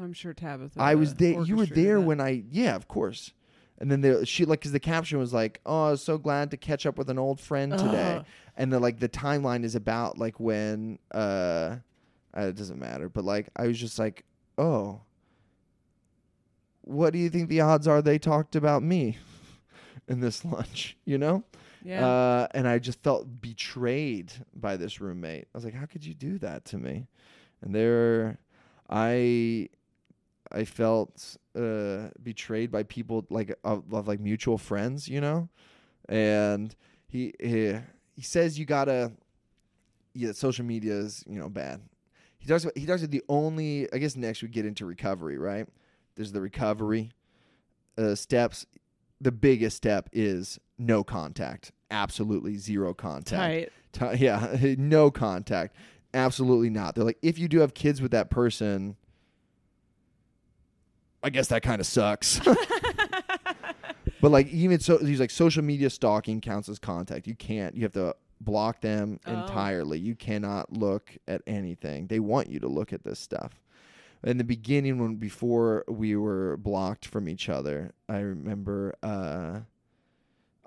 [0.00, 0.80] I'm sure Tabitha.
[0.80, 1.42] I was there.
[1.42, 2.06] You were there that.
[2.06, 3.32] when I, yeah, of course.
[3.78, 6.50] And then the, she like, cause the caption was like, "Oh, I was so glad
[6.50, 8.26] to catch up with an old friend today." Ugh.
[8.56, 11.76] And the like, the timeline is about like when, uh,
[12.36, 14.24] uh, it doesn't matter, but like, I was just like,
[14.58, 15.02] "Oh,
[16.82, 19.18] what do you think the odds are they talked about me
[20.08, 21.44] in this lunch?" You know?
[21.84, 22.06] Yeah.
[22.06, 25.44] Uh, and I just felt betrayed by this roommate.
[25.54, 27.06] I was like, "How could you do that to me?"
[27.62, 28.38] And there,
[28.88, 29.68] I,
[30.50, 35.48] I felt uh, betrayed by people like of, of like mutual friends, you know.
[36.08, 36.74] And
[37.06, 37.76] he he,
[38.14, 39.12] he says you gotta,
[40.14, 41.80] yeah, social media is you know bad.
[42.38, 45.38] He talks about he talks about the only I guess next we get into recovery,
[45.38, 45.66] right?
[46.14, 47.12] There's the recovery
[47.96, 48.66] uh, steps.
[49.20, 51.72] The biggest step is no contact.
[51.90, 53.70] Absolutely zero contact.
[53.92, 54.16] Tight.
[54.16, 55.74] Ti- yeah, no contact.
[56.14, 56.94] Absolutely not.
[56.94, 58.96] They're like, if you do have kids with that person,
[61.22, 62.40] I guess that kind of sucks.
[64.20, 67.26] but like, even so, he's like, social media stalking counts as contact.
[67.26, 67.74] You can't.
[67.74, 69.32] You have to block them Oh.
[69.32, 69.98] entirely.
[69.98, 72.06] You cannot look at anything.
[72.06, 73.60] They want you to look at this stuff.
[74.24, 79.60] In the beginning, when before we were blocked from each other, I remember uh,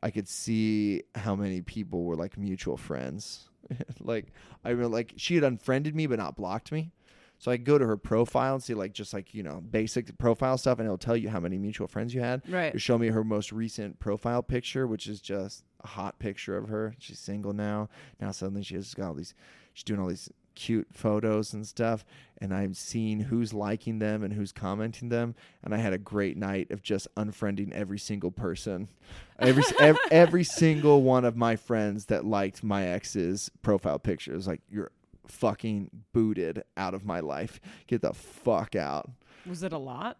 [0.02, 3.50] I could see how many people were like mutual friends.
[4.00, 4.28] like
[4.64, 6.92] I remember, like she had unfriended me but not blocked me.
[7.42, 10.60] So I go to her profile and see like just like you know basic profile
[10.60, 12.44] stuff, and it'll tell you how many mutual friends you had.
[12.48, 12.68] Right.
[12.68, 16.70] It'll show me her most recent profile picture, which is just a hot picture of
[16.70, 16.94] her.
[17.00, 17.90] She's single now.
[18.20, 19.34] Now suddenly she has got all these.
[19.74, 22.06] She's doing all these cute photos and stuff,
[22.40, 25.34] and I'm seeing who's liking them and who's commenting them.
[25.64, 28.88] And I had a great night of just unfriending every single person,
[29.40, 34.32] every every, every single one of my friends that liked my ex's profile picture.
[34.32, 34.92] It was like you're
[35.28, 37.60] fucking booted out of my life.
[37.88, 39.10] Get the fuck out.
[39.46, 40.18] Was it a lot?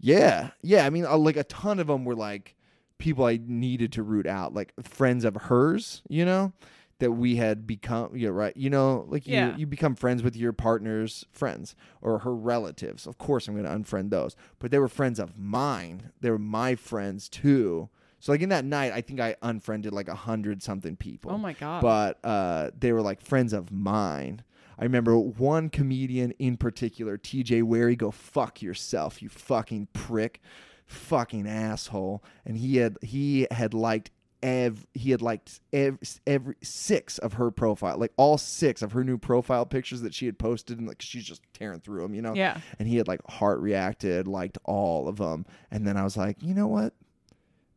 [0.00, 0.86] Yeah, yeah.
[0.86, 2.54] I mean, uh, like a ton of them were like
[2.98, 6.52] people I needed to root out, like friends of hers, you know,
[7.00, 8.10] that we had become.
[8.16, 8.56] Yeah, right.
[8.56, 9.52] You know, like Yeah.
[9.52, 13.06] you you become friends with your partner's friends or her relatives.
[13.06, 16.10] Of course, I'm going to unfriend those, but they were friends of mine.
[16.20, 17.88] They were my friends too.
[18.20, 21.38] So like in that night, I think I unfriended like a hundred something people Oh
[21.38, 21.82] my god.
[21.82, 24.42] but uh, they were like friends of mine.
[24.78, 30.40] I remember one comedian in particular, TJ Wary, go fuck yourself, you fucking prick,
[30.86, 32.22] fucking asshole.
[32.44, 34.10] And he had he had liked
[34.40, 39.02] ev he had liked ev- every six of her profile, like all six of her
[39.02, 42.22] new profile pictures that she had posted, and like she's just tearing through them, you
[42.22, 42.34] know.
[42.34, 42.60] Yeah.
[42.78, 46.40] And he had like heart reacted, liked all of them, and then I was like,
[46.42, 46.94] you know what?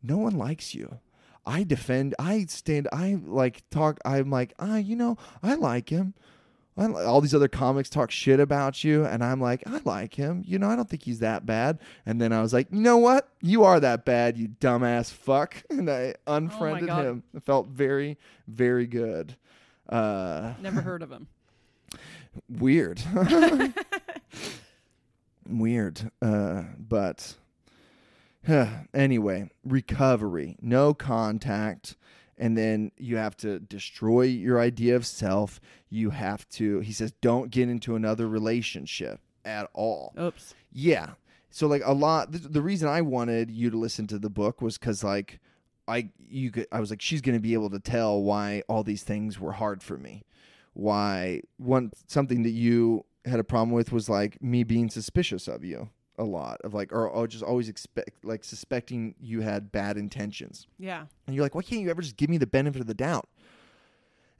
[0.02, 0.98] No one likes you.
[1.44, 2.14] I defend.
[2.18, 2.88] I stand.
[2.92, 3.98] I like talk.
[4.04, 6.14] I'm like, ah, you know, I like him.
[6.76, 10.14] I, li- all these other comics talk shit about you, and I'm like, I like
[10.14, 10.42] him.
[10.46, 11.78] You know, I don't think he's that bad.
[12.06, 13.28] And then I was like, you know what?
[13.42, 15.62] You are that bad, you dumbass fuck.
[15.70, 17.04] And I unfriended God.
[17.04, 17.22] him.
[17.34, 18.16] It felt very,
[18.48, 19.36] very good.
[19.88, 21.26] Uh, Never heard of him.
[22.48, 23.02] weird.
[25.46, 26.10] weird.
[26.22, 27.34] Uh, but
[28.94, 31.96] anyway, recovery, no contact.
[32.38, 35.60] And then you have to destroy your idea of self.
[35.88, 40.12] You have to, he says, don't get into another relationship at all.
[40.18, 40.54] Oops.
[40.72, 41.10] Yeah.
[41.50, 42.32] So like a lot.
[42.32, 45.38] The, the reason I wanted you to listen to the book was because like
[45.86, 49.02] I you could I was like she's gonna be able to tell why all these
[49.02, 50.24] things were hard for me.
[50.72, 55.62] Why one something that you had a problem with was like me being suspicious of
[55.62, 59.96] you a lot of like or, or just always expect like suspecting you had bad
[59.96, 60.66] intentions.
[60.78, 61.06] Yeah.
[61.26, 63.28] And you're like, why can't you ever just give me the benefit of the doubt?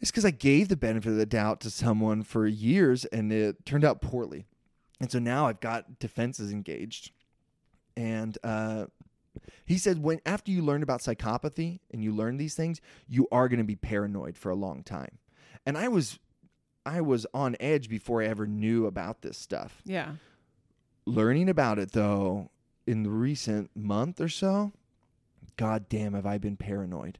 [0.00, 3.64] It's because I gave the benefit of the doubt to someone for years and it
[3.64, 4.46] turned out poorly.
[5.00, 7.12] And so now I've got defenses engaged.
[7.96, 8.86] And uh,
[9.64, 13.48] he said, when after you learn about psychopathy and you learn these things, you are
[13.48, 15.18] going to be paranoid for a long time.
[15.64, 16.18] And I was,
[16.84, 20.12] I was on edge before I ever knew about this stuff Yeah.
[21.04, 22.50] Learning about it though
[22.86, 24.72] in the recent month or so
[25.56, 27.18] god damn have i been paranoid.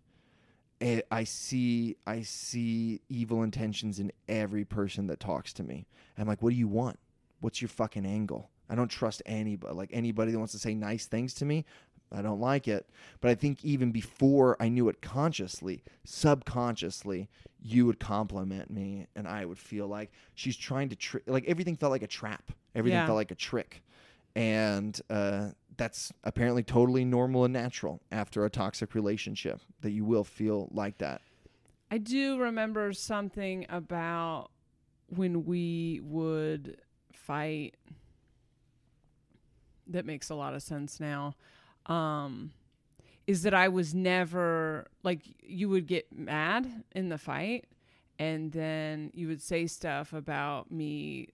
[1.11, 5.87] I see i see evil intentions in every person that talks to me.
[6.19, 6.99] I'm like what do you want?
[7.41, 8.51] What's your fucking angle?
[8.69, 11.65] I don't trust anybody like anybody that wants to say nice things to me.
[12.11, 12.89] I don't like it.
[13.21, 17.29] But i think even before i knew it consciously subconsciously
[17.61, 21.77] you would compliment me and i would feel like she's trying to trick like everything
[21.77, 23.07] felt like a trap everything Yeah.
[23.07, 23.83] felt like a trick
[24.35, 30.25] and uh, that's apparently totally normal and natural after a toxic relationship that you will
[30.25, 31.21] feel like that
[31.91, 34.49] I do remember something about
[35.09, 36.79] when we would
[37.13, 37.77] fight
[39.89, 41.35] that makes a lot of sense now.
[41.87, 42.53] Um,
[43.27, 47.67] is that I was never like you would get mad in the fight
[48.19, 51.29] and then you would say stuff about me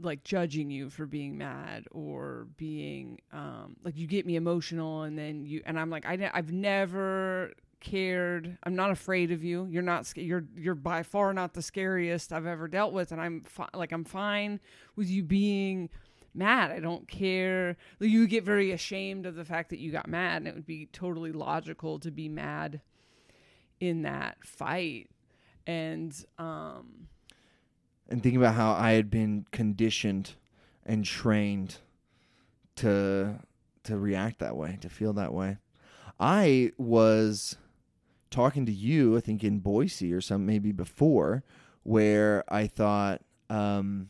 [0.00, 5.16] like judging you for being mad or being um like you get me emotional and
[5.18, 7.52] then you and I'm like I I've never
[7.84, 8.56] cared.
[8.64, 9.66] I'm not afraid of you.
[9.70, 13.42] You're not you're you're by far not the scariest I've ever dealt with and I'm
[13.42, 14.58] fi- like I'm fine
[14.96, 15.90] with you being
[16.34, 16.72] mad.
[16.72, 17.76] I don't care.
[18.00, 20.86] You get very ashamed of the fact that you got mad and it would be
[20.86, 22.80] totally logical to be mad
[23.78, 25.10] in that fight.
[25.66, 27.08] And um
[28.08, 30.34] and thinking about how I had been conditioned
[30.84, 31.76] and trained
[32.76, 33.40] to
[33.84, 35.58] to react that way, to feel that way.
[36.18, 37.56] I was
[38.30, 41.44] talking to you, I think in Boise or some maybe before,
[41.82, 44.08] where I thought um,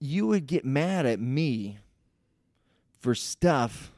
[0.00, 1.78] you would get mad at me
[2.98, 3.92] for stuff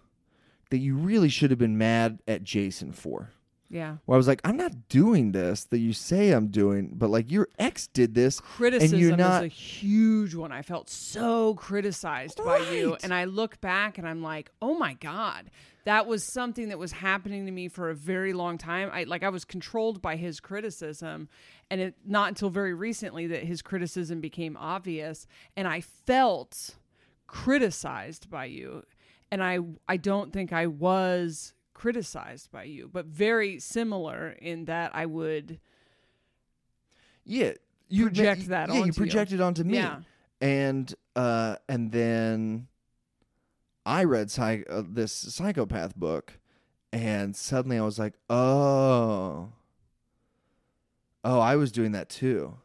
[0.71, 3.31] that you really should have been mad at Jason for
[3.73, 7.09] yeah where I was like, I'm not doing this that you say I'm doing, but
[7.11, 9.45] like your ex did this, criticism and you're not.
[9.45, 10.53] is a huge one.
[10.53, 14.93] I felt so criticized by you, and I look back and I'm like, oh my
[14.95, 15.51] god,
[15.85, 18.91] that was something that was happening to me for a very long time.
[18.93, 21.29] I like I was controlled by his criticism,
[21.71, 26.77] and it not until very recently that his criticism became obvious, and I felt
[27.27, 28.85] criticized by you,
[29.31, 34.95] and I I don't think I was criticized by you, but very similar in that
[34.95, 35.59] I would
[37.25, 37.55] yeah,
[37.89, 39.07] you project that Yeah, you onto you.
[39.07, 40.01] projected onto me, Yeah.
[40.41, 42.69] and uh, and then
[43.85, 46.39] I read psych- uh, this psychopath book,
[46.93, 49.49] and suddenly I was like, oh,
[51.25, 52.59] oh, I was doing that too.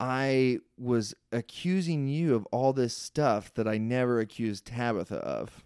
[0.00, 5.64] I was accusing you of all this stuff that I never accused Tabitha of.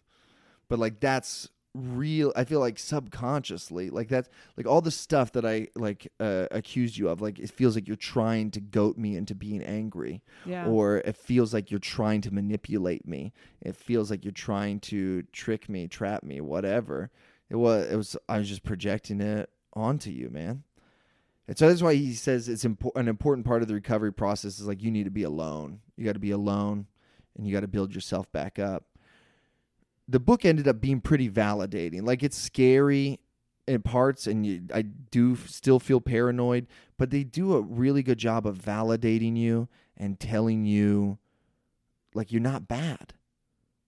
[0.68, 1.48] But like that's
[1.78, 6.46] real I feel like subconsciously like that's like all the stuff that I like uh,
[6.50, 10.22] accused you of like it feels like you're trying to goat me into being angry
[10.44, 13.32] yeah or it feels like you're trying to manipulate me.
[13.60, 17.10] It feels like you're trying to trick me, trap me, whatever.
[17.50, 20.64] It was it was I was just projecting it onto you, man.
[21.46, 24.60] And so that's why he says it's impo- an important part of the recovery process
[24.60, 25.80] is like you need to be alone.
[25.96, 26.86] You got to be alone
[27.36, 28.84] and you got to build yourself back up.
[30.08, 32.02] The book ended up being pretty validating.
[32.02, 33.20] Like it's scary
[33.66, 38.18] in parts and you, I do still feel paranoid, but they do a really good
[38.18, 41.18] job of validating you and telling you
[42.14, 43.12] like you're not bad.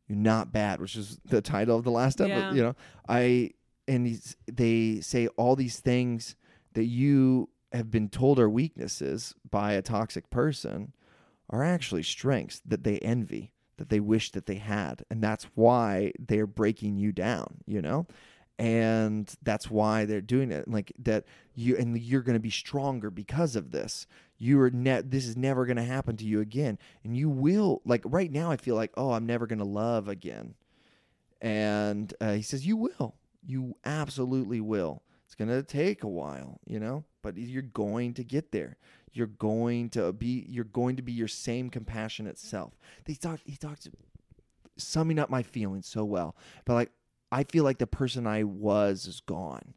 [0.08, 2.52] You're not bad, which is the title of the last episode, Yeah.
[2.52, 2.76] you know.
[3.08, 3.50] I
[3.88, 6.36] and they say all these things
[6.74, 10.92] that you have been told are weaknesses by a toxic person
[11.48, 15.04] are actually strengths that they envy, that they wish that they had.
[15.10, 18.06] And that's why they're breaking you down, you know?
[18.60, 20.68] and that's why they're doing it.
[20.68, 21.24] Like that
[21.54, 24.06] you and you're going to be stronger because of this.
[24.36, 27.80] You are net this is never going to happen to you again, and you will.
[27.86, 30.56] Like right now, I feel like oh, I'm never going to love again,
[31.40, 33.14] and uh, he says you will.
[33.46, 35.02] You absolutely will.
[35.24, 38.76] It's going to take a while, you know, but you're going to get there.
[39.12, 40.46] You're going to be.
[40.48, 42.78] You're going to be your same compassionate self.
[43.06, 43.42] He talked.
[43.44, 43.88] He talked
[44.76, 46.36] summing up my feelings so well.
[46.64, 46.90] But like
[47.32, 49.74] I feel like the person I was is gone.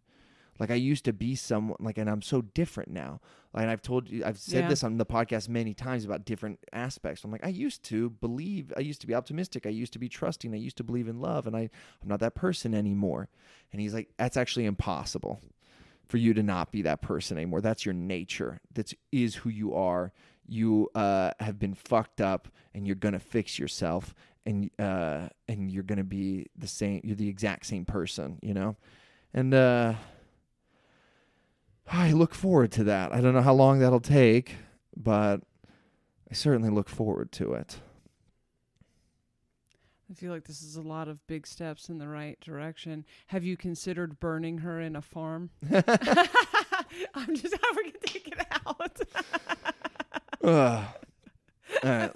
[0.59, 3.19] Like I used to be someone like and I'm so different now.
[3.53, 4.69] Like I've told you I've said Yeah.
[4.69, 7.23] this on the podcast many times about different aspects.
[7.23, 10.09] I'm like I used to believe, I used to be optimistic, I used to be
[10.09, 11.61] trusting, I used to believe in love and I
[12.01, 13.29] I'm not that person anymore.
[13.71, 15.41] And he's like that's actually impossible
[16.07, 17.61] for you to not be that person anymore.
[17.61, 18.59] That's your nature.
[18.73, 20.11] That is who you are.
[20.47, 24.13] You uh, have been fucked up, and you're gonna fix yourself,
[24.45, 27.01] and uh, and you're gonna be the same.
[27.03, 28.75] You're the exact same person, you know.
[29.33, 29.93] And uh,
[31.87, 33.13] I look forward to that.
[33.13, 34.55] I don't know how long that'll take,
[34.95, 35.41] but
[36.29, 37.79] I certainly look forward to it.
[40.13, 43.03] I feel like this is a lot of big steps in the right direction.
[43.27, 45.49] Have you considered burning her in a farm?
[45.71, 48.99] I'm just how we're gonna take it out.
[50.43, 50.85] Ugh.
[51.83, 52.11] All right.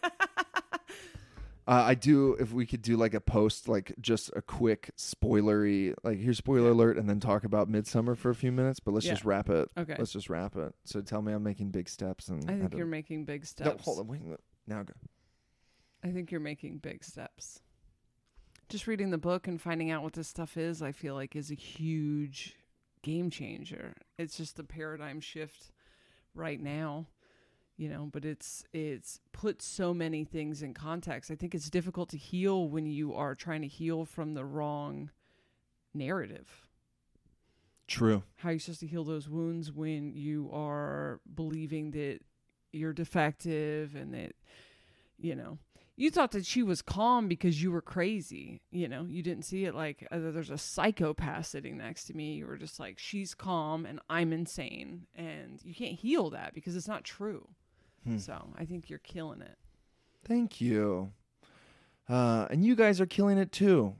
[1.69, 2.33] Uh, I do.
[2.39, 6.69] If we could do like a post, like just a quick spoilery, like here's spoiler
[6.69, 8.79] alert, and then talk about Midsommar for a few minutes.
[8.79, 9.13] But let's Yeah.
[9.13, 9.69] just wrap it.
[9.75, 9.95] Okay.
[9.97, 10.75] Let's just wrap it.
[10.85, 13.83] So tell me I'm making big steps, and I think you're making big No, steps.
[13.83, 14.07] hold on.
[14.07, 14.21] Wait.
[14.67, 14.93] Now go.
[16.03, 17.59] I think you're making big steps.
[18.69, 21.51] Just reading the book and finding out what this stuff is, I feel like is
[21.51, 22.55] a huge
[23.01, 23.93] game changer.
[24.17, 25.71] It's just a paradigm shift
[26.35, 27.07] right now,
[27.77, 31.31] you know, but it's it's put so many things in context.
[31.31, 35.11] I think it's difficult to heal when you are trying to heal from the wrong
[35.93, 36.67] narrative.
[37.87, 38.23] True.
[38.35, 42.19] How are you supposed to heal those wounds when you are believing that
[42.73, 44.33] you're defective and that
[45.17, 45.57] you know
[45.99, 49.65] you thought that she was calm because you were crazy you know you didn't see
[49.65, 53.33] it like uh, there's a psychopath sitting next to me you were just like she's
[53.33, 57.47] calm and i'm insane and you can't heal that because it's not true
[58.05, 58.17] Hmm.
[58.19, 59.57] so i think you're killing it
[60.25, 61.11] Thank you.
[62.09, 63.95] Uh, and you guys are killing it too.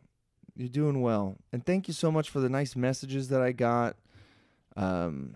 [0.57, 1.37] You're doing well.
[1.53, 3.95] And thank you so much for the nice messages that I got.
[4.75, 5.35] Um,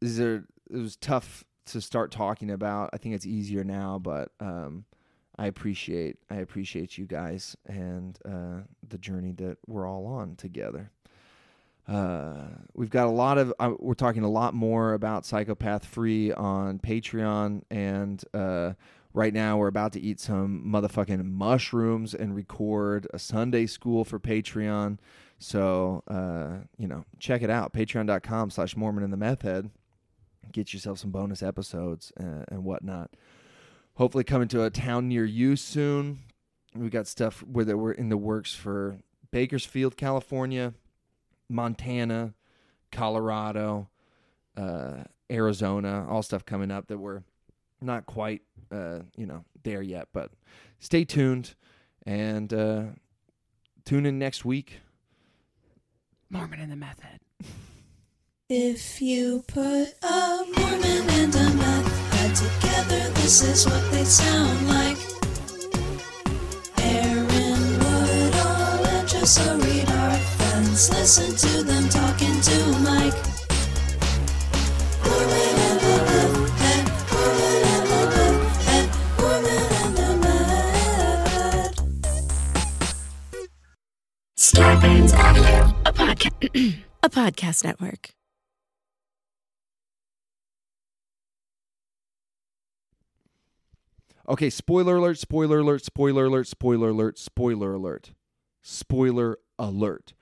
[0.00, 2.90] is there, it was tough to start talking about.
[2.92, 4.84] I think it's easier now, but um,
[5.36, 10.90] I appreciate I appreciate you guys and uh, the journey that we're all on together.
[11.86, 16.32] Uh, we've got a lot of uh, we're talking a lot more about psychopath free
[16.32, 18.72] on patreon and uh,
[19.12, 24.18] right now we're about to eat some motherfucking mushrooms and record a sunday school for
[24.18, 24.98] patreon.
[25.38, 27.72] So uh, you know check it out.
[27.72, 29.70] Patreon.com slash mormon and the meth head.
[30.52, 33.10] Get yourself some bonus episodes uh, and whatnot
[33.96, 36.20] hopefully coming to a town near you soon
[36.74, 38.98] we got stuff where that we're in the works for
[39.30, 40.74] bakersfield california
[41.48, 42.34] Montana,
[42.90, 43.88] Colorado,
[44.56, 47.22] uh, Arizona, all stuff coming up that we're
[47.80, 50.08] not quite, uh, you know, there yet.
[50.12, 50.30] But
[50.78, 51.54] stay tuned
[52.06, 52.82] and uh,
[53.84, 54.80] tune in next week.
[56.30, 57.20] mormon and the meth head
[58.48, 62.03] If you put a Mormon and a meth head
[62.34, 64.98] together, this is what they'd sound like.
[66.78, 70.90] Aaron Woodall and Jessa Reed are friends.
[70.90, 73.34] Listen to them talking to Mike.
[85.14, 88.10] Meth Audio, a podcast, a podcast network.
[94.28, 98.12] Okay, spoiler alert, spoiler alert, spoiler alert, spoiler alert, spoiler alert,
[98.62, 100.14] spoiler alert.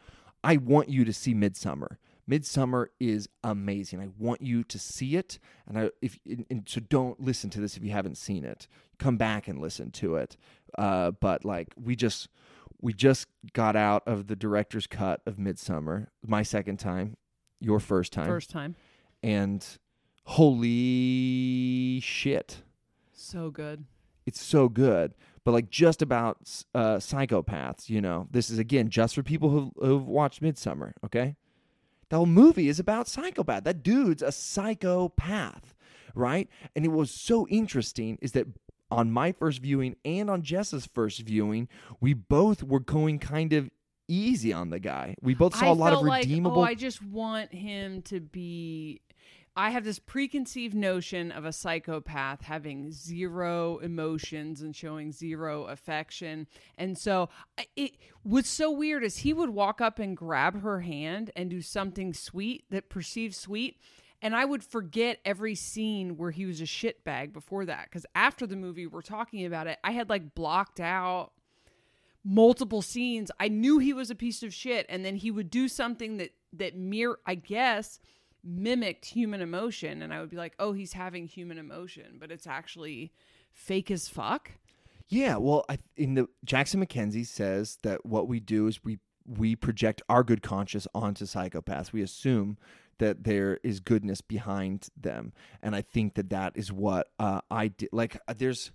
[0.42, 1.96] I want you to see Midsommar.
[2.28, 4.00] Midsommar is amazing.
[4.00, 5.38] I want you to see it,
[5.68, 8.66] and I if and, and so don't listen to this if you haven't seen it.
[8.98, 10.36] Come back and listen to it.
[10.76, 12.28] Uh, but like we just
[12.80, 16.08] we just got out of the director's cut of Midsommar.
[16.26, 17.16] My second time,
[17.60, 18.74] your first time, first time
[19.22, 19.64] and
[20.24, 22.62] holy shit
[23.12, 23.84] so good
[24.26, 26.38] it's so good but like just about
[26.74, 31.36] uh psychopaths you know this is again just for people who who've watched Midsommar okay
[32.08, 35.74] the whole movie is about psychopath that dude's a psychopath
[36.14, 38.46] right and it was so interesting is that
[38.90, 41.68] on my first viewing and on jess's first viewing
[42.00, 43.70] we both were going kind of
[44.12, 45.16] easy on the guy.
[45.20, 46.60] We both saw I a lot of felt like, redeemable.
[46.60, 49.00] oh, I just want him to be.
[49.54, 56.46] I have this preconceived notion of a psychopath having zero emotions and showing zero affection.
[56.78, 57.28] And so
[57.76, 57.92] it
[58.24, 62.14] was so weird is he would walk up and grab her hand and do something
[62.14, 63.78] sweet that perceived sweet.
[64.22, 67.84] And I would forget every scene where he was a shitbag before that.
[67.84, 71.32] Because after the movie, we're talking about it, I had like blocked out
[72.24, 73.30] multiple scenes.
[73.38, 76.30] I knew he was a piece of shit, and then he would do something that
[76.54, 77.98] that mere I guess
[78.44, 82.47] mimicked human emotion, and I would be like, oh, he's having human emotion, but it's
[82.47, 83.12] actually
[83.52, 84.52] fake as fuck.
[85.09, 89.55] Yeah, well, I, in the Jackson MacKenzie says that what we do is we we
[89.55, 91.93] project our good conscience onto psychopaths.
[91.93, 92.56] We assume
[92.98, 95.32] that there is goodness behind them,
[95.62, 97.90] and I think that that is what uh, I did.
[97.93, 98.73] Like, uh, there's,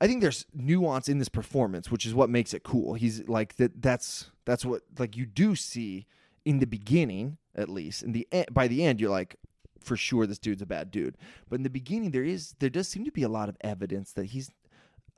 [0.00, 2.94] I think there's nuance in this performance, which is what makes it cool.
[2.94, 3.82] He's like that.
[3.82, 6.06] That's that's what like you do see
[6.44, 8.02] in the beginning, at least.
[8.02, 9.36] In the e- by the end, you're like,
[9.80, 11.16] for sure, this dude's a bad dude.
[11.48, 14.12] But in the beginning, there is there does seem to be a lot of evidence
[14.12, 14.50] that he's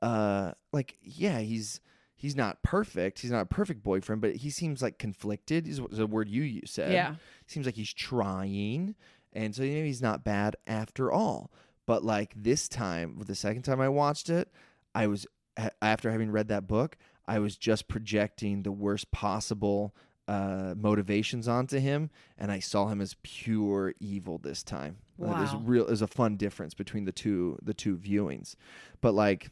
[0.01, 1.81] uh like yeah he's
[2.17, 6.07] he's not perfect he's not a perfect boyfriend but he seems like conflicted is the
[6.09, 7.15] word you you said Yeah.
[7.47, 8.97] seems like he's trying
[9.33, 11.53] and so maybe he's not bad after all
[11.87, 14.49] but like this time the second time i watched it
[14.93, 15.25] i was
[15.81, 16.97] after having read that book
[17.29, 19.95] i was just projecting the worst possible
[20.33, 22.01] uh motivations onto him
[22.39, 25.63] and i saw him as pure evil this time Uh, there's Wow.
[25.73, 28.49] real there's a fun difference between the two the two viewings
[29.01, 29.51] but like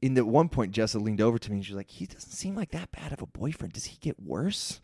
[0.00, 2.30] in the one point Jessa leaned over to me and she was like, he doesn't
[2.30, 3.72] seem like that bad of a boyfriend.
[3.72, 4.80] Does he get worse?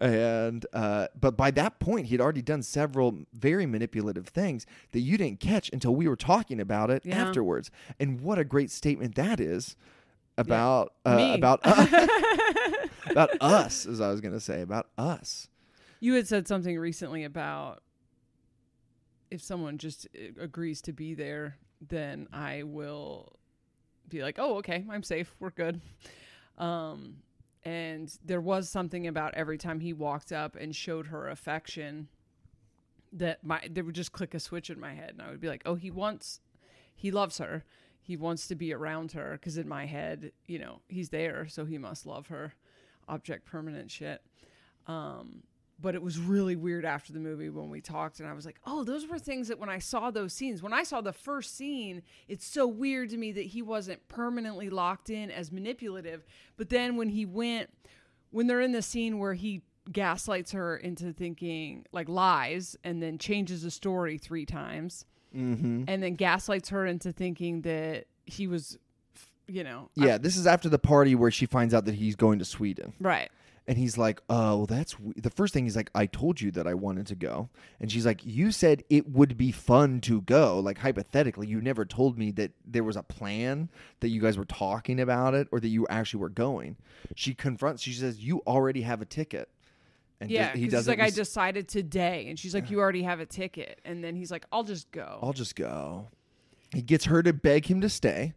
[0.00, 5.00] And uh but by that point he had already done several very manipulative things that
[5.08, 7.22] you didn't catch until we were talking about it Yeah.
[7.22, 7.70] afterwards.
[8.00, 9.76] And what a great statement that is
[10.38, 11.32] about Me.
[11.32, 11.60] uh, about
[13.10, 15.48] about us, as I was gonna say, about us.
[16.00, 17.82] You had said something recently about
[19.30, 21.56] if someone just uh, agrees to be there,
[21.86, 23.32] then I will
[24.08, 25.34] be like, "Oh, okay, I'm safe.
[25.40, 25.80] We're good."
[26.58, 27.16] Um,
[27.64, 32.08] and there was something about every time he walked up and showed her affection
[33.12, 35.48] that my there would just click a switch in my head, and I would be
[35.48, 36.40] like, "Oh, he wants,
[36.94, 37.64] he loves her.
[38.06, 41.64] He wants to be around her." Because in my head, you know, he's there, so
[41.64, 42.54] he must love her.
[43.08, 44.22] Object permanent shit.
[44.86, 45.42] Um,
[45.78, 48.58] but it was really weird after the movie when we talked and I was like,
[48.64, 51.54] "Oh, those were things that when I saw those scenes, when I saw the first
[51.54, 56.24] scene, it's so weird to me that he wasn't permanently locked in as manipulative.
[56.56, 57.70] But then when he went
[58.30, 59.62] when they're in the scene where he
[59.92, 65.04] gaslights her into thinking like lies and then changes the story 3 times
[65.34, 65.84] Mm-hmm.
[65.88, 68.78] and then gaslights her into thinking that he was
[69.48, 72.38] you know, Yeah, this is after the party where she finds out that he's going
[72.40, 72.94] to Sweden.
[73.00, 73.30] right.
[73.68, 75.12] And he's like, "Oh, that's w-.
[75.16, 77.48] the first thing." He's like, "I told you that I wanted to go,"
[77.80, 80.60] and she's like, "You said it would be fun to go.
[80.60, 84.44] Like hypothetically, you never told me that there was a plan that you guys were
[84.44, 86.76] talking about it, or that you actually were going."
[87.16, 87.82] She confronts.
[87.82, 89.48] She says, "You already have a ticket."
[90.20, 93.20] And Yeah, 'cause he's doesn't like, I decided today, and she's like, you already have
[93.20, 95.18] a ticket, and then he's like, I'll just go.
[95.22, 96.08] I'll just go.
[96.72, 98.32] He gets her to beg him to stay.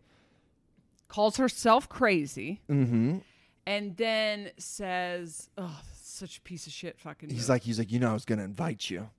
[1.07, 3.17] Calls herself crazy, Mm-hmm.
[3.65, 7.91] and then says, "Oh, such a piece of shit, fucking." He's move." like, he's like,
[7.91, 9.09] you know, I was gonna invite you.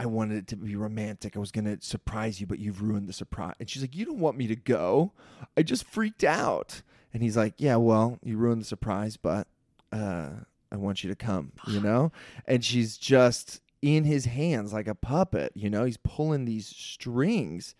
[0.00, 1.36] I wanted it to be romantic.
[1.36, 3.54] I was gonna surprise you, but you've ruined the surprise.
[3.60, 5.12] And she's like, you don't want me to go.
[5.56, 6.82] I just freaked out.
[7.14, 9.46] And he's like, yeah, well, you ruined the surprise, but
[9.92, 10.30] uh,
[10.72, 11.52] I want you to come.
[11.68, 12.12] You know.
[12.46, 15.52] And she's just in his hands like a puppet.
[15.54, 17.74] You know, he's pulling these strings,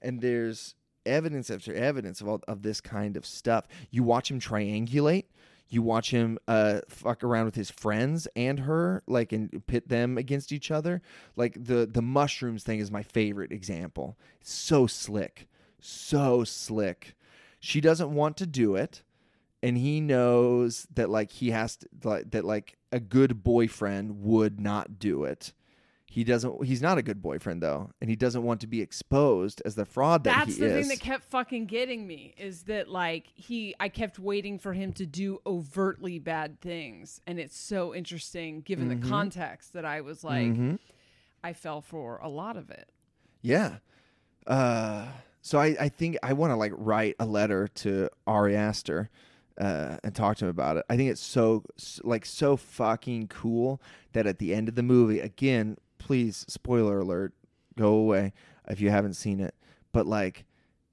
[0.00, 3.66] and there's evidence after evidence of all of this kind of stuff.
[3.90, 5.24] You watch him triangulate.
[5.70, 10.16] You watch him uh, fuck around with his friends and her, like, and pit them
[10.16, 11.02] against each other.
[11.36, 14.16] Like the the mushrooms thing is my favorite example.
[14.40, 15.46] It's so slick,
[15.78, 17.14] so slick.
[17.60, 19.02] She doesn't want to do it,
[19.62, 24.60] and he knows that like he has to like that like a good boyfriend would
[24.60, 25.52] not do it.
[26.10, 26.64] He doesn't.
[26.64, 29.84] He's not a good boyfriend though, and he doesn't want to be exposed as the
[29.84, 30.72] fraud that That's he the is.
[30.72, 34.92] thing that kept fucking getting me is that like he, I kept waiting for him
[34.94, 39.02] to do overtly bad things, and it's so interesting given Mm-hmm.
[39.02, 40.56] the context that I was like,
[41.44, 42.88] I fell for a lot of it.
[43.42, 43.76] Yeah.
[44.46, 45.08] Uh,
[45.42, 49.10] so I, I think I want to like write a letter to Ari Aster
[49.58, 50.84] uh, and talk to him about it.
[50.88, 51.64] I think it's so
[52.02, 53.82] like so fucking cool
[54.12, 57.34] that at the end of the movie, again, please spoiler alert,
[57.76, 58.32] go away
[58.68, 59.54] if you haven't seen it.
[59.92, 60.44] But like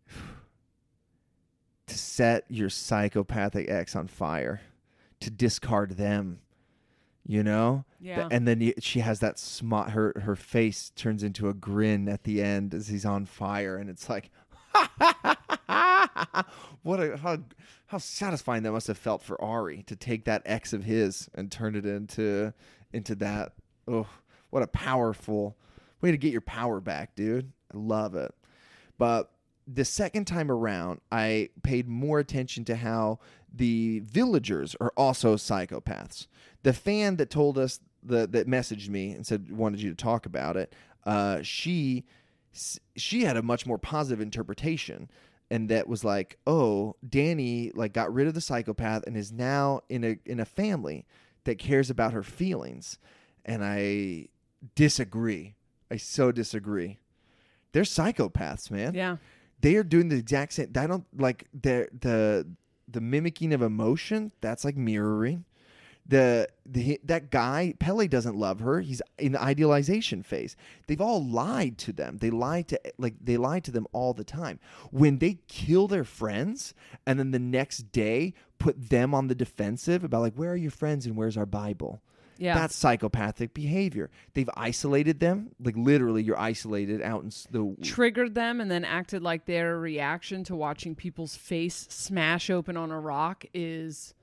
[1.88, 4.62] to set your psychopathic ex on fire,
[5.22, 6.40] to discard them.
[7.28, 8.28] You know, Yeah.
[8.30, 9.90] And then she has that smile.
[9.90, 13.90] Her her face turns into a grin at the end as he's on fire, and
[13.90, 14.30] it's like,
[16.84, 17.38] what a how
[17.88, 21.52] how satisfying that must have felt for Ari to take that ex of his and
[21.52, 22.54] turn it into
[22.92, 23.54] into that.
[23.88, 24.08] Oh,
[24.50, 25.56] what a powerful
[26.02, 27.52] way to get your power back, dude.
[27.74, 28.34] I love it.
[28.98, 29.32] But
[29.68, 33.20] the second time around, I paid more attention to how
[33.54, 36.28] the villagers are also psychopaths.
[36.64, 40.26] The fan that told us the that messaged me and said wanted you to talk
[40.26, 40.74] about it.
[41.06, 42.06] Uh, she
[42.96, 45.10] she had a much more positive interpretation
[45.52, 49.82] and that was like oh Dani like got rid of the psychopath and is now
[49.90, 51.06] in a in a family
[51.44, 52.98] that cares about her feelings.
[53.46, 54.28] And i
[54.74, 55.56] disagree.
[55.92, 56.98] I so disagree.
[57.72, 58.96] They're psychopaths man.
[58.96, 59.18] Yeah.
[59.62, 62.48] they are doing the exact same i don't like the the
[62.88, 65.44] the mimicking of emotion that's like mirroring
[66.08, 68.82] the, the that guy Pelle doesn't love her.
[68.82, 70.56] He's in the idealization phase.
[70.88, 72.18] They've all lied to them.
[72.18, 74.60] They lie to like they lie to them all the time.
[74.92, 76.74] When they kill their friends
[77.08, 80.72] and then the next day put them on the defensive about like where are your
[80.72, 82.02] friends and where's our Bible?
[82.38, 82.56] Yeah.
[82.56, 84.10] That's psychopathic behavior.
[84.34, 89.24] They've isolated them, like literally you're isolated out in the Triggered them and then acted
[89.24, 94.14] like their reaction to watching people's face smash open on a rock is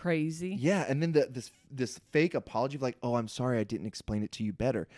[0.00, 0.56] crazy.
[0.58, 3.86] Yeah, and then the, this this fake apology of like, "Oh, I'm sorry, I didn't
[3.86, 4.88] explain it to you better."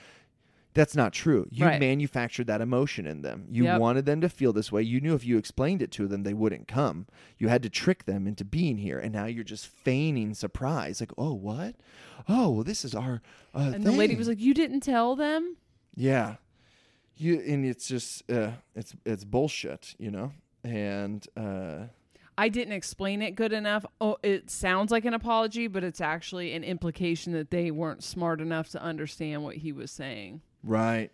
[0.74, 1.46] That's not true.
[1.50, 1.78] You Right.
[1.78, 3.46] manufactured that emotion in them.
[3.50, 3.78] You Yep.
[3.78, 4.82] wanted them to feel this way.
[4.82, 7.06] You knew if you explained it to them, they wouldn't come.
[7.38, 10.98] You had to trick them into being here, and now you're just feigning surprise.
[11.00, 11.74] Like, "Oh, what?
[12.28, 13.20] Oh, well, this is our."
[13.54, 15.56] Uh, And the lady was like, "You didn't tell them?"
[15.94, 16.36] Yeah,
[17.18, 20.32] you and it's just uh, it's it's bullshit, you know.
[20.64, 21.88] And uh,
[22.38, 23.84] I didn't explain it good enough.
[24.00, 28.40] Oh, it sounds like an apology, but it's actually an implication that they weren't smart
[28.40, 30.40] enough to understand what he was saying.
[30.62, 31.10] Right.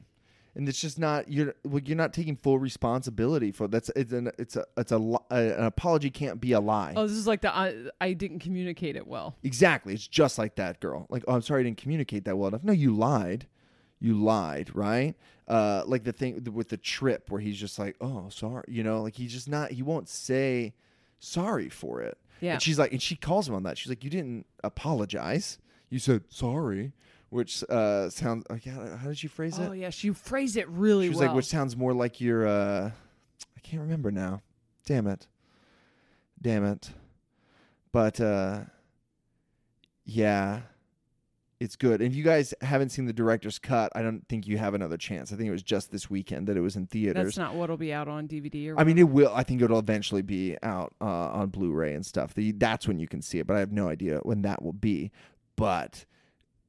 [0.55, 4.33] And it's just not you're well, you're not taking full responsibility for that's it's an
[4.39, 4.97] it's a it's a,
[5.31, 6.95] an apology can't be a lie.
[6.97, 9.37] Oh, this is like the I, I didn't communicate it well.
[9.45, 9.95] Exactly.
[9.95, 11.07] It's just like that girl.
[11.11, 12.65] Like, oh, I'm sorry I didn't communicate that well enough.
[12.65, 13.47] No, you lied.
[14.01, 15.15] You lied, right?
[15.47, 18.65] Uh, like the thing with the trip where he's just like, oh, sorry.
[18.69, 19.71] You know, like he's just not.
[19.71, 20.75] He won't say
[21.19, 22.19] sorry for it.
[22.41, 22.55] Yeah.
[22.55, 23.77] And she's like, and she calls him on that.
[23.79, 25.59] She's like, you didn't apologize.
[25.91, 26.93] You said sorry,
[27.31, 28.45] which uh sounds.
[28.51, 29.63] Like, how, how did she phrase it?
[29.69, 31.29] Oh yeah, she phrased it really She was well.
[31.29, 32.47] like, which sounds more like your.
[32.47, 32.91] uh
[33.57, 34.43] I can't remember now.
[34.87, 35.27] Damn it.
[36.41, 36.91] Damn it.
[37.93, 38.61] But uh
[40.05, 40.61] yeah,
[41.61, 42.01] it's good.
[42.01, 44.97] And if you guys haven't seen the director's cut, I don't think you have another
[44.97, 45.33] chance.
[45.33, 47.25] I think it was just this weekend that it was in theaters.
[47.25, 49.33] That's not what'll be out on DVD or I mean, it will.
[49.35, 52.35] I think it'll eventually be out uh, on Blu-ray and stuff.
[52.35, 54.73] The, that's when you can see it, but I have no idea when that will
[54.73, 55.11] be.
[55.57, 56.05] But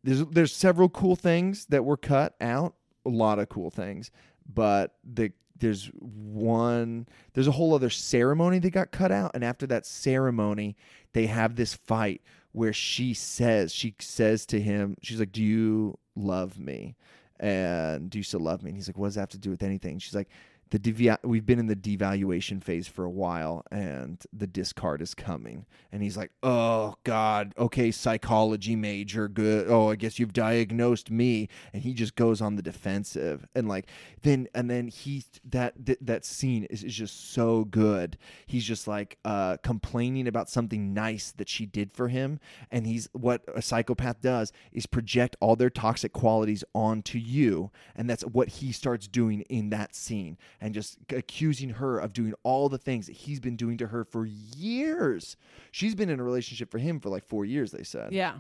[0.03, 2.73] there's there's several cool things that were cut out.
[3.05, 4.11] A lot of cool things,
[4.51, 9.67] but the there's one there's a whole other ceremony that got cut out, and after
[9.67, 10.75] that ceremony,
[11.13, 12.21] they have this fight
[12.51, 16.95] where she says she says to him, she's like, "Do you love me?"
[17.39, 18.69] And do you still love me?
[18.69, 20.29] And he's like, "What does that have to do with anything?" She's like,
[20.71, 25.65] the we've been in the devaluation phase for a while and the discard is coming.
[25.91, 29.67] And he's like oh god okay psychology major good.
[29.69, 31.49] Oh i guess you've diagnosed me.
[31.73, 33.47] And he just goes on the defensive.
[33.55, 33.87] And like
[34.21, 38.17] then and then he that th- that scene is, is just so good.
[38.45, 42.39] He's just like uh complaining about something nice that she did for him.
[42.69, 47.71] And he's what a psychopath does is project all their toxic qualities onto you.
[47.95, 52.33] And that's what he starts doing in that scene and just accusing her of doing
[52.43, 55.37] all the things that he's been doing to her for years
[55.71, 58.35] she's been in a relationship for him for like four years they said yeah.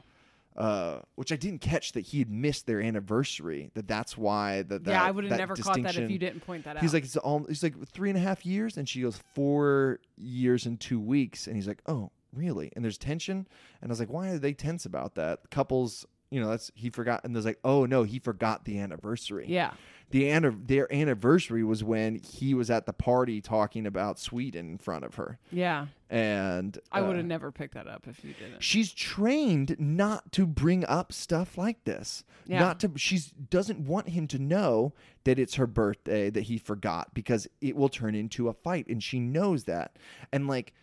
[0.57, 3.69] uh, which I didn't catch that he had missed their anniversary.
[3.75, 6.41] That that's why that, that yeah, I would have never caught that if you didn't
[6.41, 6.81] point that out.
[6.81, 9.99] He's like it's all he's like three and a half years, and she goes four
[10.17, 12.71] years and two weeks, and he's like, oh really?
[12.75, 13.47] And there's tension,
[13.81, 15.49] and I was like, why are they tense about that?
[15.49, 19.45] Couples, you know, that's he forgot, and there's like, oh no, he forgot the anniversary.
[19.47, 19.71] yeah.
[20.11, 24.77] the anni- their anniversary was when he was at the party talking about Sweden in
[24.79, 25.85] front of her, Yeah.
[26.09, 28.63] and I uh, would have never picked that up if you didn't.
[28.63, 32.59] she's trained not to bring up stuff like this Yeah.
[32.59, 34.93] not to she's doesn't want him to know
[35.25, 39.03] that it's her birthday that he forgot because it will turn into a fight and
[39.03, 39.97] she knows that
[40.31, 40.73] and like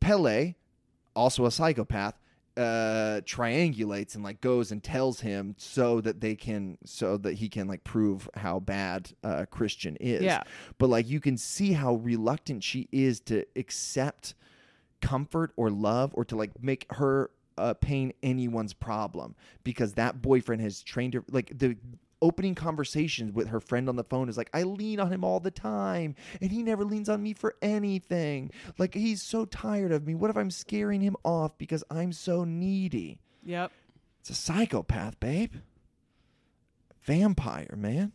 [0.00, 0.54] Pelle
[1.16, 2.14] also a psychopath
[2.58, 7.48] uh triangulates and like goes and tells him so that they can so that he
[7.48, 10.42] can like prove how bad uh christian is Yeah.
[10.78, 14.34] but like you can see how reluctant she is to accept
[15.00, 20.62] comfort or love or to like make her uh, pain anyone's problem because that boyfriend
[20.62, 21.24] has trained her.
[21.30, 21.76] Like the
[22.20, 25.40] opening conversations with her friend on the phone is like, I lean on him all
[25.40, 28.50] the time, and he never leans on me for anything.
[28.78, 30.14] Like he's so tired of me.
[30.14, 33.20] What if I'm scaring him off because I'm so needy?
[33.44, 33.72] Yep.
[34.20, 35.54] It's a psychopath, babe.
[37.02, 38.12] Vampire, man.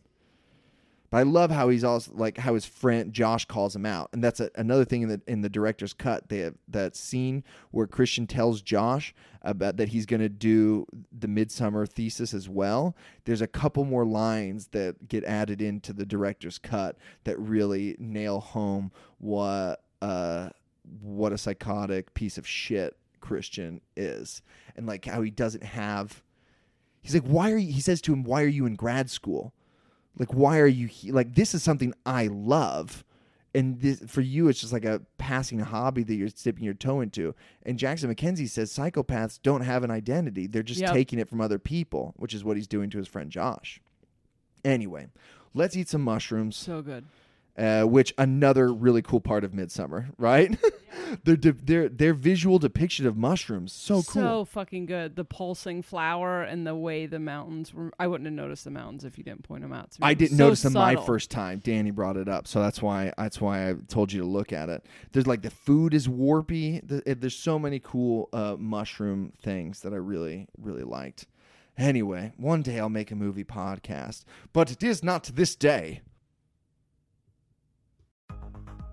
[1.14, 4.24] But I love how he's also like how his friend Josh calls him out, and
[4.24, 6.28] that's a, another thing in the in the director's cut.
[6.28, 9.14] They have that scene where Christian tells Josh
[9.44, 12.96] about that he's going to do the Midsummer thesis as well.
[13.26, 18.40] There's a couple more lines that get added into the director's cut that really nail
[18.40, 20.50] home what uh,
[21.00, 24.42] what a psychotic piece of shit Christian is,
[24.76, 26.24] and like how he doesn't have.
[27.04, 27.72] He's like, why are you?
[27.72, 29.54] He says to him, "Why are you in grad school?"
[30.18, 33.04] Like why are you he- like this is something i love.
[33.56, 37.02] And this for you it's just like a passing hobby that you're dipping your toe
[37.02, 37.36] into.
[37.64, 40.48] And Jackson MacKenzie says psychopaths don't have an identity.
[40.48, 40.94] They're just Yep.
[40.94, 43.80] taking it from other people which is what he's doing to his friend josh.
[44.66, 45.08] Anyway
[45.54, 46.56] let's eat some mushrooms.
[46.56, 47.06] So good.
[47.56, 50.58] Uh, which another really cool part of Midsommar right
[51.24, 55.16] their, de- their their visual depiction of mushrooms so cool So fucking good.
[55.16, 57.92] The pulsing flower and the way the mountains were.
[58.00, 60.08] I wouldn't have noticed the mountains if you didn't point them out to me.
[60.08, 61.60] I didn't so notice them my first time.
[61.64, 64.70] Danny brought it up, so that's why that's why I told you to look at
[64.70, 64.86] it.
[65.12, 66.82] There's like the food is warpy.
[66.88, 71.28] The, there's so many cool uh, mushroom things that I really really liked.
[71.78, 76.02] Anyway, one day I'll make a movie podcast, but it is not this day.